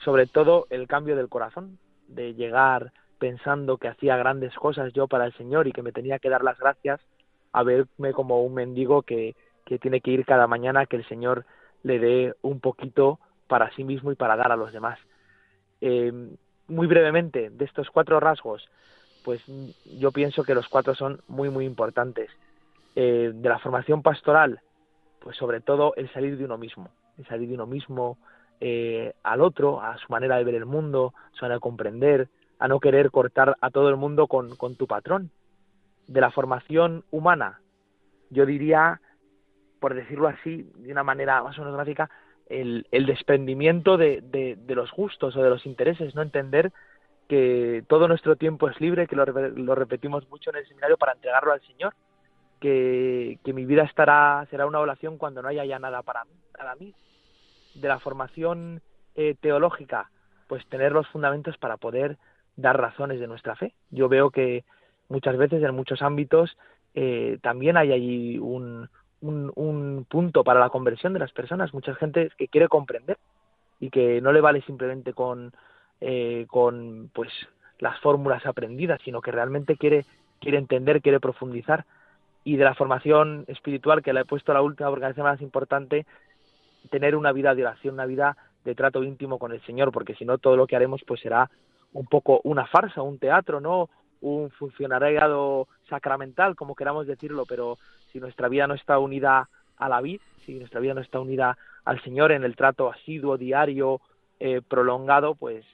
[0.04, 5.24] sobre todo el cambio del corazón, de llegar pensando que hacía grandes cosas yo para
[5.24, 7.00] el Señor y que me tenía que dar las gracias,
[7.52, 9.34] a verme como un mendigo que,
[9.80, 11.46] tiene que ir cada mañana que el Señor
[11.82, 14.98] le dé un poquito para sí mismo y para dar a los demás.
[15.80, 16.12] Eh,
[16.68, 18.68] muy brevemente, de estos cuatro rasgos,
[19.24, 19.40] pues
[19.86, 22.28] yo pienso que los cuatro son muy, muy importantes.
[22.96, 24.60] Eh, de la formación pastoral,
[25.20, 28.18] pues sobre todo el salir de uno mismo, el salir de uno mismo
[28.58, 32.28] eh, al otro, a su manera de ver el mundo, a su manera de comprender,
[32.58, 35.30] a no querer cortar a todo el mundo con, tu patrón.
[36.08, 37.60] De la formación humana,
[38.30, 39.00] yo diría,
[39.78, 42.10] por decirlo así, de una manera más o menos gráfica,
[42.48, 46.72] el, el desprendimiento de, de, de, los gustos o de los intereses, no entender
[47.28, 51.12] que todo nuestro tiempo es libre, que lo, lo repetimos mucho en el seminario para
[51.12, 51.94] entregarlo al Señor
[52.60, 56.30] que, mi vida estará será una oración cuando no haya ya nada para mí,
[56.78, 56.94] mí.
[57.74, 58.82] De la formación
[59.14, 60.10] eh, teológica,
[60.46, 62.18] pues tener los fundamentos para poder
[62.56, 63.74] dar razones de nuestra fe.
[63.90, 64.64] Yo veo que
[65.08, 66.56] muchas veces en muchos ámbitos
[66.94, 68.88] eh, también hay allí un,
[69.20, 71.72] un, punto para la conversión de las personas.
[71.72, 73.18] Mucha gente que quiere comprender
[73.78, 75.52] y que no le vale simplemente con,
[76.00, 77.30] eh, con pues
[77.78, 80.04] las fórmulas aprendidas, sino que realmente quiere,
[80.40, 81.86] quiere entender, quiere profundizar
[82.44, 86.06] y de la formación espiritual que le he puesto la última porque es más importante
[86.90, 90.24] tener una vida de oración, una vida de trato íntimo con el Señor, porque si
[90.24, 91.50] no todo lo que haremos pues será
[91.92, 93.88] un poco una farsa, un teatro, no
[94.20, 97.78] un funcionariado sacramental, como queramos decirlo, pero
[98.12, 101.56] si nuestra vida no está unida a la vida, si nuestra vida no está unida
[101.84, 104.00] al Señor en el trato asiduo, diario,
[104.38, 105.64] eh, prolongado, pues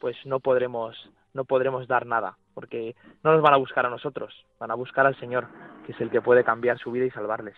[0.00, 0.96] pues no podremos
[1.32, 5.06] no podremos dar nada, porque no nos van a buscar a nosotros, van a buscar
[5.06, 5.46] al Señor,
[5.84, 7.56] que es el que puede cambiar su vida y salvarles.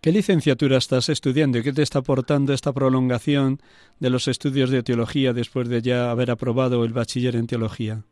[0.00, 3.58] ¿Qué licenciatura estás estudiando y qué te está aportando esta prolongación
[4.00, 8.02] de los estudios de teología después de ya haber aprobado el bachiller en teología?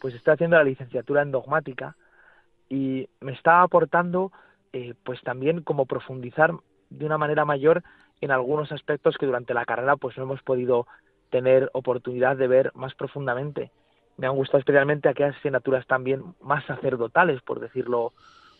[0.00, 1.96] Pues estoy haciendo la licenciatura en dogmática
[2.68, 4.30] y me está aportando
[4.72, 6.52] eh, pues también como profundizar
[6.90, 7.82] de una manera mayor
[8.20, 10.86] en algunos aspectos que durante la carrera pues no hemos podido
[11.30, 13.72] tener oportunidad de ver más profundamente
[14.18, 18.12] me han gustado especialmente aquellas asignaturas también más sacerdotales, por decirlo,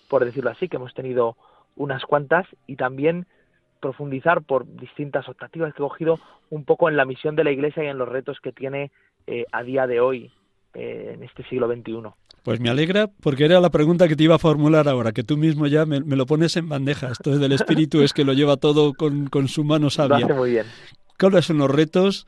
[0.09, 1.37] por decirlo así, que hemos tenido
[1.77, 3.27] unas cuantas y también
[3.81, 6.19] profundizar por distintas optativas que he cogido
[6.51, 8.91] un poco en la misión de la Iglesia y en los retos que tiene
[9.27, 10.33] eh, a día de hoy
[10.75, 12.03] eh, en este siglo XXI.
[12.45, 15.37] Pues me alegra porque era la pregunta que te iba a formular ahora, que tú
[15.37, 17.09] mismo ya me, lo pones en bandeja.
[17.09, 20.21] Esto del Espíritu es que lo lleva todo con, con su mano sabia.
[20.21, 20.67] Lo hace muy bien.
[21.19, 22.27] ¿Cuáles son los retos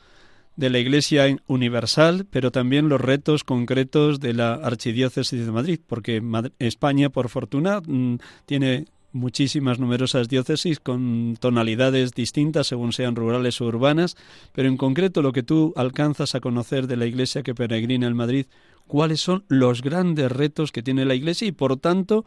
[0.57, 6.23] de la Iglesia universal, pero también los retos concretos de la Archidiócesis de Madrid, porque
[6.59, 13.67] España, por fortuna, mm, tiene muchísimas numerosas diócesis con tonalidades distintas según sean rurales o
[13.67, 14.17] urbanas,
[14.53, 18.17] pero en concreto lo que tú alcanzas a conocer de la Iglesia que peregrina en
[18.17, 18.47] Madrid,
[18.87, 22.25] cuáles son los grandes retos que tiene la Iglesia y por tanto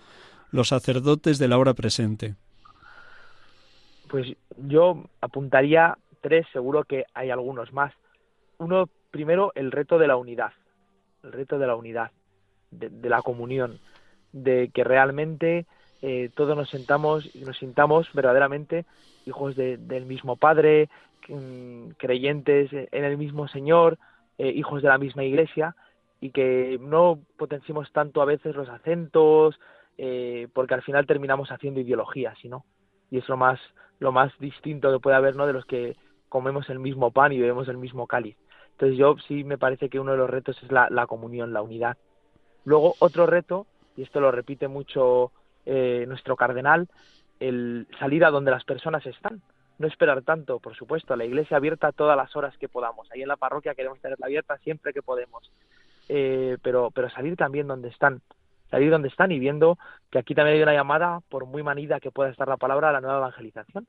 [0.51, 2.35] los sacerdotes de la hora presente.
[4.09, 7.93] Pues yo apuntaría tres, seguro que hay algunos más
[8.63, 10.53] uno, primero, el reto de la unidad,
[11.23, 12.11] el reto de la unidad,
[12.71, 13.79] de, la comunión,
[14.31, 15.65] de que realmente
[16.01, 18.85] eh, todos nos sentamos y nos sintamos verdaderamente
[19.25, 20.89] hijos del mismo Padre,
[21.29, 23.97] mm, creyentes en el mismo Señor,
[24.37, 25.75] eh, hijos de la misma Iglesia,
[26.19, 29.59] y que no potenciemos tanto a veces los acentos,
[29.97, 32.65] eh, porque al final terminamos haciendo ideologías, ¿no?
[33.11, 33.59] Y es lo más,
[33.99, 35.45] lo más distinto que puede haber, ¿no?
[35.45, 35.95] De los que
[36.29, 38.35] comemos el mismo pan y bebemos el mismo cáliz.
[38.73, 41.97] Entonces yo sí me parece que uno de los retos es la, comunión, la unidad.
[42.65, 45.31] Luego otro reto, y esto lo repite mucho
[45.65, 46.89] eh, nuestro cardenal,
[47.39, 49.41] el salir a donde las personas están.
[49.79, 53.09] No esperar tanto, por supuesto, la iglesia abierta todas las horas que podamos.
[53.11, 55.51] Ahí en la parroquia queremos tenerla abierta siempre que podemos.
[56.09, 58.21] Eh, pero, pero salir también donde están,
[58.69, 59.77] salir donde están y viendo
[60.11, 62.93] que aquí también hay una llamada, por muy manida que pueda estar la palabra, a
[62.93, 63.87] la nueva evangelización.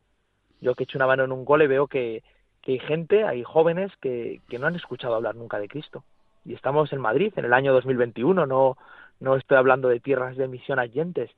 [0.61, 2.23] Yo que he hecho una mano en un gole veo que,
[2.65, 6.03] que hay gente, hay jóvenes que, que no han escuchado hablar nunca de Cristo.
[6.45, 8.77] Y estamos en Madrid en el año 2021, no,
[9.21, 11.31] no estoy hablando de tierras de misión allentes,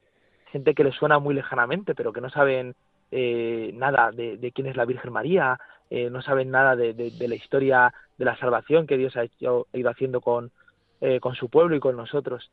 [0.50, 2.74] gente que les suena muy lejanamente, pero que no saben
[3.10, 5.58] eh, nada de, quién es la Virgen María,
[5.90, 9.66] eh, no saben nada de, de, la historia de la salvación que Dios ha, hecho,
[9.72, 10.50] ido haciendo con,
[11.00, 12.50] eh, con su pueblo y con nosotros.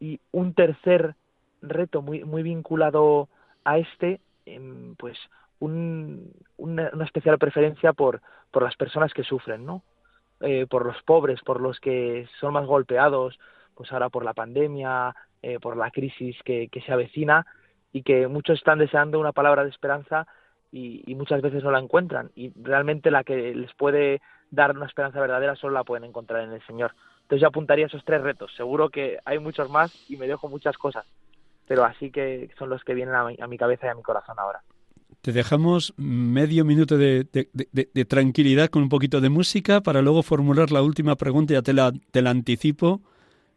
[0.00, 1.14] Y un tercer
[1.62, 3.28] reto muy, muy vinculado
[3.64, 5.18] a este, em, pues
[5.64, 9.82] un, una, especial preferencia por, por las personas que sufren, ¿no?
[10.40, 13.38] Eh, por los pobres, por los que son más golpeados,
[13.74, 17.46] pues ahora por la pandemia, eh, por la crisis que, se avecina
[17.92, 20.26] y que muchos están deseando una palabra de esperanza
[20.72, 25.20] y, muchas veces no la encuentran y realmente la que les puede dar una esperanza
[25.20, 26.94] verdadera solo la pueden encontrar en el Señor.
[27.22, 28.52] Entonces yo apuntaría esos tres retos.
[28.56, 31.06] Seguro que hay muchos más y me dejo muchas cosas,
[31.68, 34.02] pero así que son los que vienen a mi, a mi cabeza y a mi
[34.02, 34.62] corazón ahora.
[35.24, 40.02] Te dejamos medio minuto de, de, de, de, tranquilidad con un poquito de música para
[40.02, 43.00] luego formular la última pregunta, ya te la, te la anticipo.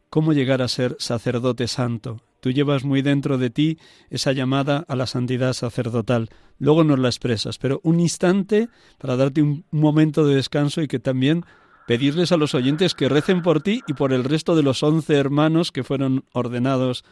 [0.08, 2.22] ¿Cómo llegar a ser sacerdote santo?
[2.40, 6.30] Tú llevas muy dentro de ti esa llamada a la santidad sacerdotal.
[6.58, 11.00] Luego nos la expresas, pero un instante para darte un momento de descanso y que
[11.00, 11.44] también
[11.86, 15.14] pedirles a los oyentes que recen por ti y por el resto de los once
[15.14, 17.04] hermanos que fueron ordenados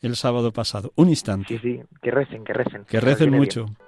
[0.00, 0.94] el sábado pasado.
[0.96, 1.58] Un instante.
[1.58, 2.84] Sí, sí, que recen, que recen.
[2.86, 3.66] Que recen mucho.
[3.66, 3.87] Bien.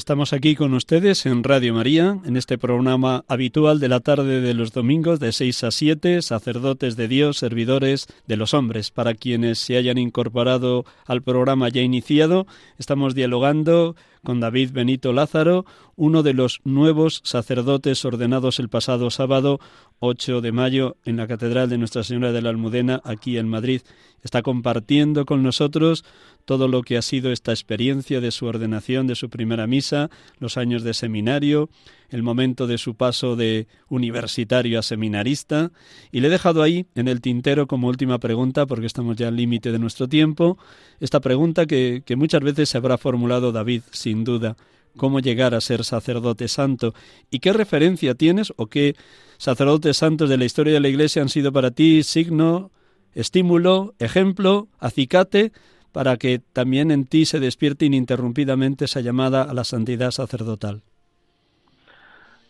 [0.00, 4.54] Estamos aquí con ustedes en Radio María, en este programa habitual de la tarde de
[4.54, 8.90] los domingos de 6 a 7, sacerdotes de Dios, servidores de los hombres.
[8.90, 12.46] Para quienes se hayan incorporado al programa ya iniciado,
[12.78, 13.94] estamos dialogando
[14.24, 15.64] con David Benito Lázaro,
[15.96, 19.60] uno de los nuevos sacerdotes ordenados el pasado sábado
[19.98, 23.82] 8 de mayo en la Catedral de Nuestra Señora de la Almudena, aquí en Madrid.
[24.22, 26.04] Está compartiendo con nosotros
[26.44, 30.56] todo lo que ha sido esta experiencia de su ordenación, de su primera misa, los
[30.56, 31.68] años de seminario,
[32.10, 35.70] el momento de su paso de universitario a seminarista,
[36.12, 39.36] y le he dejado ahí en el tintero como última pregunta, porque estamos ya al
[39.36, 40.58] límite de nuestro tiempo,
[41.00, 44.56] esta pregunta que, que muchas veces se habrá formulado David, sin duda,
[44.96, 46.94] cómo llegar a ser sacerdote santo
[47.30, 48.96] y qué referencia tienes o qué
[49.38, 52.70] sacerdotes santos de la historia de la Iglesia han sido para ti signo,
[53.14, 55.52] estímulo, ejemplo, acicate
[55.92, 60.82] para que también en ti se despierte ininterrumpidamente esa llamada a la santidad sacerdotal?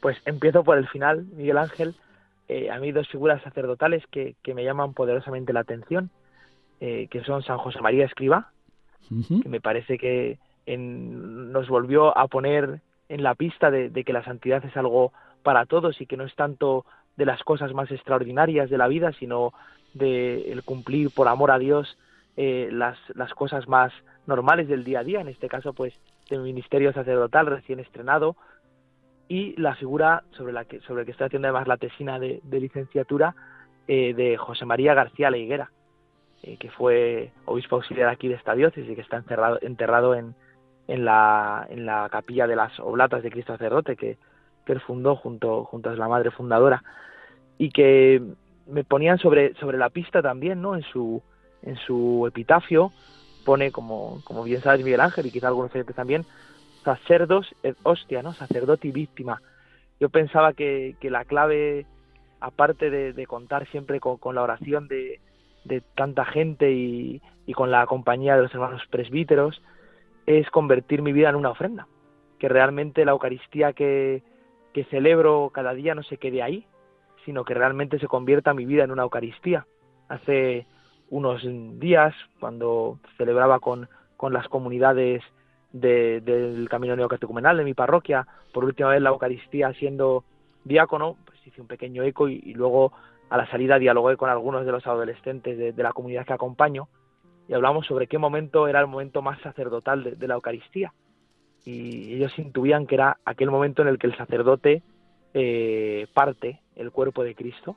[0.01, 1.95] Pues empiezo por el final, Miguel Ángel.
[2.49, 6.11] Eh, a mí dos figuras sacerdotales que, que, me llaman poderosamente la atención,
[6.81, 8.51] eh, que son San José María Escriba,
[9.11, 9.43] uh -huh.
[9.43, 14.13] que me parece que en, nos volvió a poner en la pista de, de, que
[14.13, 16.85] la santidad es algo para todos y que no es tanto
[17.17, 19.53] de las cosas más extraordinarias de la vida, sino
[19.95, 21.99] de el cumplir por amor a Dios
[22.37, 23.93] eh, las, las cosas más
[24.27, 25.93] normales del día a día, en este caso pues
[26.29, 28.37] de mi ministerio sacerdotal recién estrenado
[29.31, 32.41] y la figura sobre la que sobre la que estoy haciendo además la tesina de,
[32.43, 33.37] de licenciatura
[33.87, 35.71] eh, de José María García Leiguera,
[36.43, 40.35] eh, que fue obispo auxiliar aquí de esta diócesis y que está enterrado, enterrado en,
[40.89, 44.19] en, la, en la capilla de las Oblatas de Cristo Sacerdote que,
[44.67, 46.83] que él fundó junto, junto a la madre fundadora
[47.57, 48.21] y que
[48.67, 50.75] me ponían sobre, sobre la pista también, ¿no?
[50.75, 51.23] En su,
[51.63, 52.91] en su epitafio
[53.45, 56.27] pone, como, como bien sabes Miguel Ángel y quizá algunos oyentes también,
[56.85, 58.33] sacerdos et hostia, ¿no?
[58.33, 59.41] Sacerdote y víctima.
[59.99, 61.87] Yo pensaba que, que la clave,
[62.41, 65.21] aparte de, de contar siempre con, con la oración de,
[65.65, 69.63] de, tanta gente y, y, con la compañía de los hermanos presbíteros,
[70.27, 71.87] es convertir mi vida en una ofrenda.
[72.39, 74.23] que realmente la Eucaristía que,
[74.73, 76.67] que celebro cada día no se quede ahí,
[77.25, 79.67] sino que realmente se convierta mi vida en una Eucaristía.
[80.09, 80.67] Hace
[81.11, 81.43] unos
[81.79, 85.23] días, cuando celebraba con, con las comunidades
[85.73, 90.25] del Camino Neocatecumenal de mi parroquia, por última vez la Eucaristía siendo
[90.65, 92.93] diácono, pues hice un pequeño eco y, luego
[93.29, 96.89] a la salida dialogué con algunos de los adolescentes de, la comunidad que acompaño
[97.49, 100.93] y hablamos sobre qué momento era el momento más sacerdotal de, la Eucaristía.
[101.65, 104.83] Y ellos intuían que era aquel momento en el que el sacerdote
[105.35, 107.77] eh, parte el cuerpo de Cristo.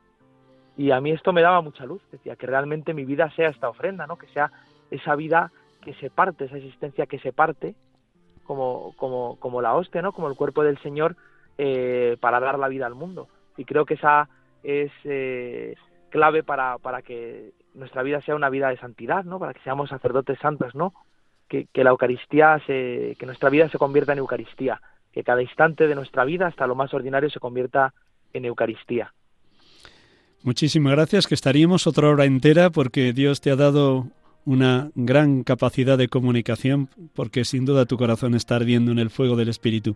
[0.78, 3.70] Y a mí esto me daba mucha luz, decía que realmente mi vida sea esta
[3.70, 4.18] ofrenda, ¿no?
[4.18, 4.52] que sea
[4.90, 7.76] esa vida que se parte, esa existencia que se parte,
[8.44, 10.12] como, como, como la hostia, ¿no?
[10.12, 11.16] como el cuerpo del Señor,
[11.58, 13.28] eh, para dar la vida al mundo.
[13.58, 14.30] Y creo que esa
[14.64, 15.76] es eh,
[16.10, 19.40] clave para, para que nuestra vida sea una vida de santidad, ¿no?
[19.40, 20.94] Para que seamos sacerdotes santos, ¿no?
[21.48, 24.82] Que, que la Eucaristía, se, que nuestra vida se convierta en Eucaristía,
[25.12, 27.94] que cada instante de nuestra vida, hasta lo más ordinario, se convierta
[28.34, 29.14] en Eucaristía.
[30.44, 34.08] Muchísimas gracias, que estaríamos otra hora entera porque Dios te ha dado
[34.46, 39.36] una gran capacidad de comunicación porque sin duda tu corazón está ardiendo en el fuego
[39.36, 39.96] del Espíritu.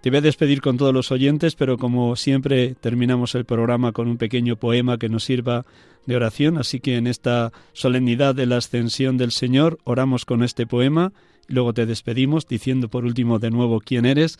[0.00, 4.08] Te voy a despedir con todos los oyentes, pero como siempre terminamos el programa con
[4.08, 5.66] un pequeño poema que nos sirva
[6.06, 10.66] de oración, así que en esta solemnidad de la ascensión del Señor oramos con este
[10.66, 11.12] poema,
[11.48, 14.38] luego te despedimos diciendo por último de nuevo quién eres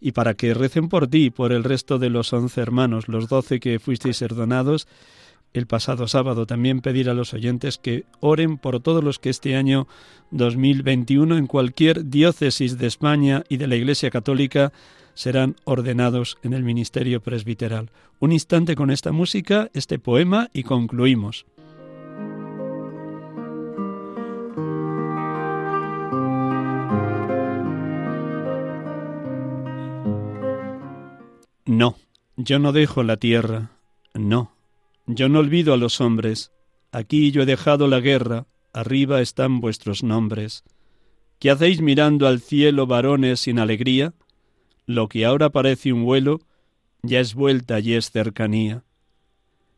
[0.00, 3.28] y para que recen por ti y por el resto de los once hermanos, los
[3.28, 4.86] doce que fuisteis perdonados,
[5.52, 6.46] el pasado sábado.
[6.46, 9.86] También pedir a los oyentes que oren por todos los que este año
[10.30, 14.72] 2021 en cualquier diócesis de España y de la Iglesia Católica
[15.14, 17.90] serán ordenados en el ministerio presbiteral.
[18.20, 21.46] Un instante con esta música, este poema y concluimos.
[31.64, 31.96] No,
[32.36, 33.70] yo no dejo la tierra,
[34.14, 34.55] no,
[35.06, 36.52] yo no olvido a los hombres,
[36.92, 40.64] aquí yo he dejado la guerra, arriba están vuestros nombres.
[41.38, 44.14] ¿Qué hacéis mirando al cielo, varones, sin alegría?
[44.86, 46.40] Lo que ahora parece un vuelo,
[47.02, 48.84] ya es vuelta y es cercanía.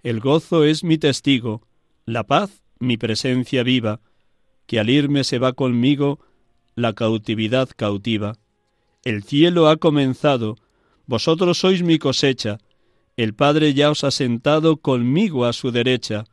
[0.02, 1.62] El gozo es mi testigo,
[2.06, 4.00] la paz mi presencia viva,
[4.66, 6.20] que al irme se va conmigo
[6.74, 8.38] la cautividad cautiva.
[9.04, 10.56] El cielo ha comenzado,
[11.06, 12.58] vosotros sois mi cosecha,
[13.18, 16.24] el Padre ya os ha sentado conmigo a su derecha.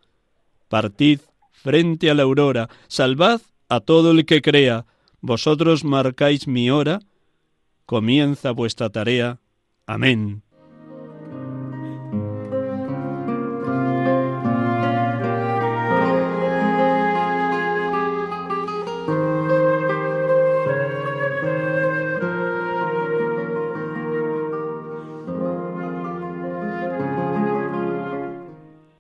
[0.69, 1.19] Partid
[1.51, 4.85] frente a la aurora, salvad a todo el que crea,
[5.19, 6.99] vosotros marcáis mi hora,
[7.87, 9.39] comienza vuestra tarea.
[9.87, 10.44] Amén.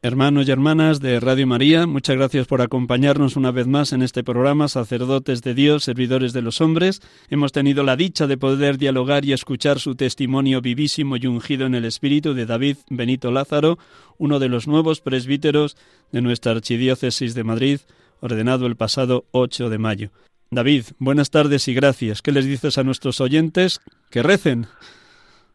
[0.05, 4.23] Hermanos y hermanas de Radio María, muchas gracias por acompañarnos una vez más en este
[4.23, 7.01] programa Sacerdotes de Dios, Servidores de los Hombres.
[7.27, 11.73] Hemos tenido la dicha de poder dialogar y escuchar su testimonio vivísimo y ungido en
[11.73, 13.79] el Espíritu de David Benito Lázaro,
[14.19, 15.75] uno de los nuevos presbíteros
[16.11, 17.79] de nuestra Archidiócesis de Madrid,
[18.19, 20.11] ordenado el pasado 8 de mayo.
[20.51, 22.21] David, buenas tardes y gracias.
[22.21, 23.81] ¿Qué les dices a nuestros oyentes?
[24.11, 24.67] Que recen.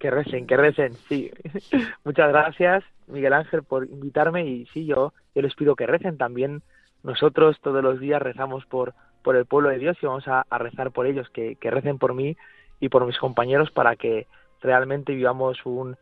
[0.01, 1.31] Que recen, que recen, sí.
[2.05, 6.63] Muchas gracias, Miguel Ángel, por invitarme y sí, yo, yo les pido que recen también.
[7.03, 10.91] Nosotros todos los días rezamos por, por el pueblo de Dios y vamos a, rezar
[10.91, 12.37] por ellos, que, que, recen por mí
[12.81, 14.27] y por mis compañeros para que
[14.63, 15.97] realmente vivamos un,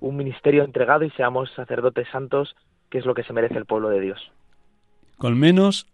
[0.00, 2.56] un ministerio entregado y seamos sacerdotes santos,
[2.90, 4.32] que es lo que se merece el pueblo de Dios.
[5.18, 5.86] Con menos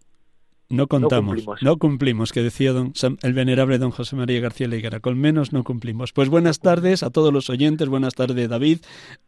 [0.73, 2.33] no contamos, no cumplimos.
[2.33, 5.01] que decía don, el venerable don José María García Leguera.
[5.01, 6.12] Con menos no cumplimos.
[6.12, 8.79] Pues buenas tardes a todos los oyentes, buenas tardes David,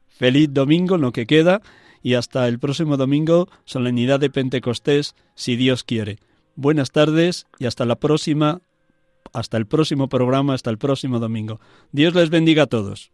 [0.08, 1.60] feliz domingo, lo que queda,
[2.02, 6.18] y hasta el próximo domingo, solemnidad de Pentecostés, si Dios quiere.
[6.56, 8.62] Buenas tardes y hasta la próxima,
[9.32, 11.60] hasta el próximo programa, hasta el próximo domingo.
[11.92, 13.10] Dios les bendiga a todos.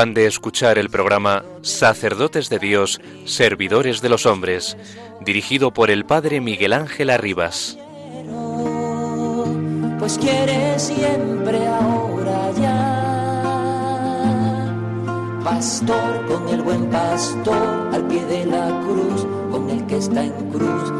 [0.00, 4.78] Acaban de escuchar el programa Sacerdotes de Dios, Servidores de los Hombres,
[5.20, 7.76] dirigido por el Padre Miguel Ángel Arribas.
[9.98, 12.94] Pues quiere siempre ahora ya.
[15.44, 20.32] Pastor con el buen pastor al pie de la cruz, con el que está en
[20.50, 20.92] cruz,